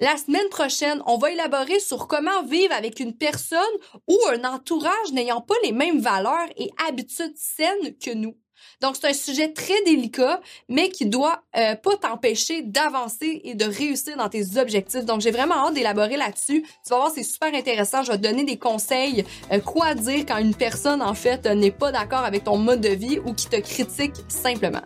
La 0.00 0.16
semaine 0.16 0.48
prochaine, 0.50 1.02
on 1.06 1.18
va 1.18 1.30
élaborer 1.30 1.78
sur 1.78 2.08
comment 2.08 2.42
vivre 2.44 2.72
avec 2.74 2.98
une 2.98 3.16
personne 3.16 3.60
ou 4.08 4.18
un 4.32 4.44
entourage 4.44 5.12
n'ayant 5.12 5.40
pas 5.40 5.54
les 5.62 5.72
mêmes 5.72 6.00
valeurs 6.00 6.48
et 6.56 6.70
habitudes 6.88 7.36
saines 7.36 7.96
que 8.02 8.12
nous. 8.12 8.36
Donc, 8.80 8.96
c'est 8.96 9.08
un 9.08 9.12
sujet 9.12 9.52
très 9.52 9.80
délicat, 9.84 10.40
mais 10.68 10.88
qui 10.88 11.06
doit 11.06 11.42
euh, 11.56 11.76
pas 11.76 11.96
t'empêcher 11.96 12.62
d'avancer 12.62 13.40
et 13.44 13.54
de 13.54 13.64
réussir 13.64 14.16
dans 14.16 14.28
tes 14.28 14.56
objectifs. 14.56 15.04
Donc, 15.04 15.20
j'ai 15.20 15.30
vraiment 15.30 15.66
hâte 15.66 15.74
d'élaborer 15.74 16.16
là-dessus. 16.16 16.62
Tu 16.62 16.90
vas 16.90 16.96
voir, 16.96 17.12
c'est 17.14 17.22
super 17.22 17.54
intéressant. 17.54 18.02
Je 18.02 18.12
vais 18.12 18.18
te 18.18 18.22
donner 18.22 18.44
des 18.44 18.58
conseils, 18.58 19.24
euh, 19.52 19.60
quoi 19.60 19.94
dire 19.94 20.24
quand 20.26 20.38
une 20.38 20.54
personne, 20.54 21.02
en 21.02 21.14
fait, 21.14 21.46
n'est 21.46 21.70
pas 21.70 21.92
d'accord 21.92 22.24
avec 22.24 22.44
ton 22.44 22.56
mode 22.56 22.80
de 22.80 22.88
vie 22.88 23.18
ou 23.24 23.34
qui 23.34 23.46
te 23.46 23.56
critique 23.56 24.14
simplement. 24.28 24.82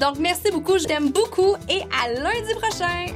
Donc, 0.00 0.18
merci 0.18 0.50
beaucoup, 0.50 0.78
je 0.78 0.84
t'aime 0.84 1.10
beaucoup 1.10 1.54
et 1.68 1.82
à 2.02 2.12
lundi 2.12 2.54
prochain! 2.54 3.06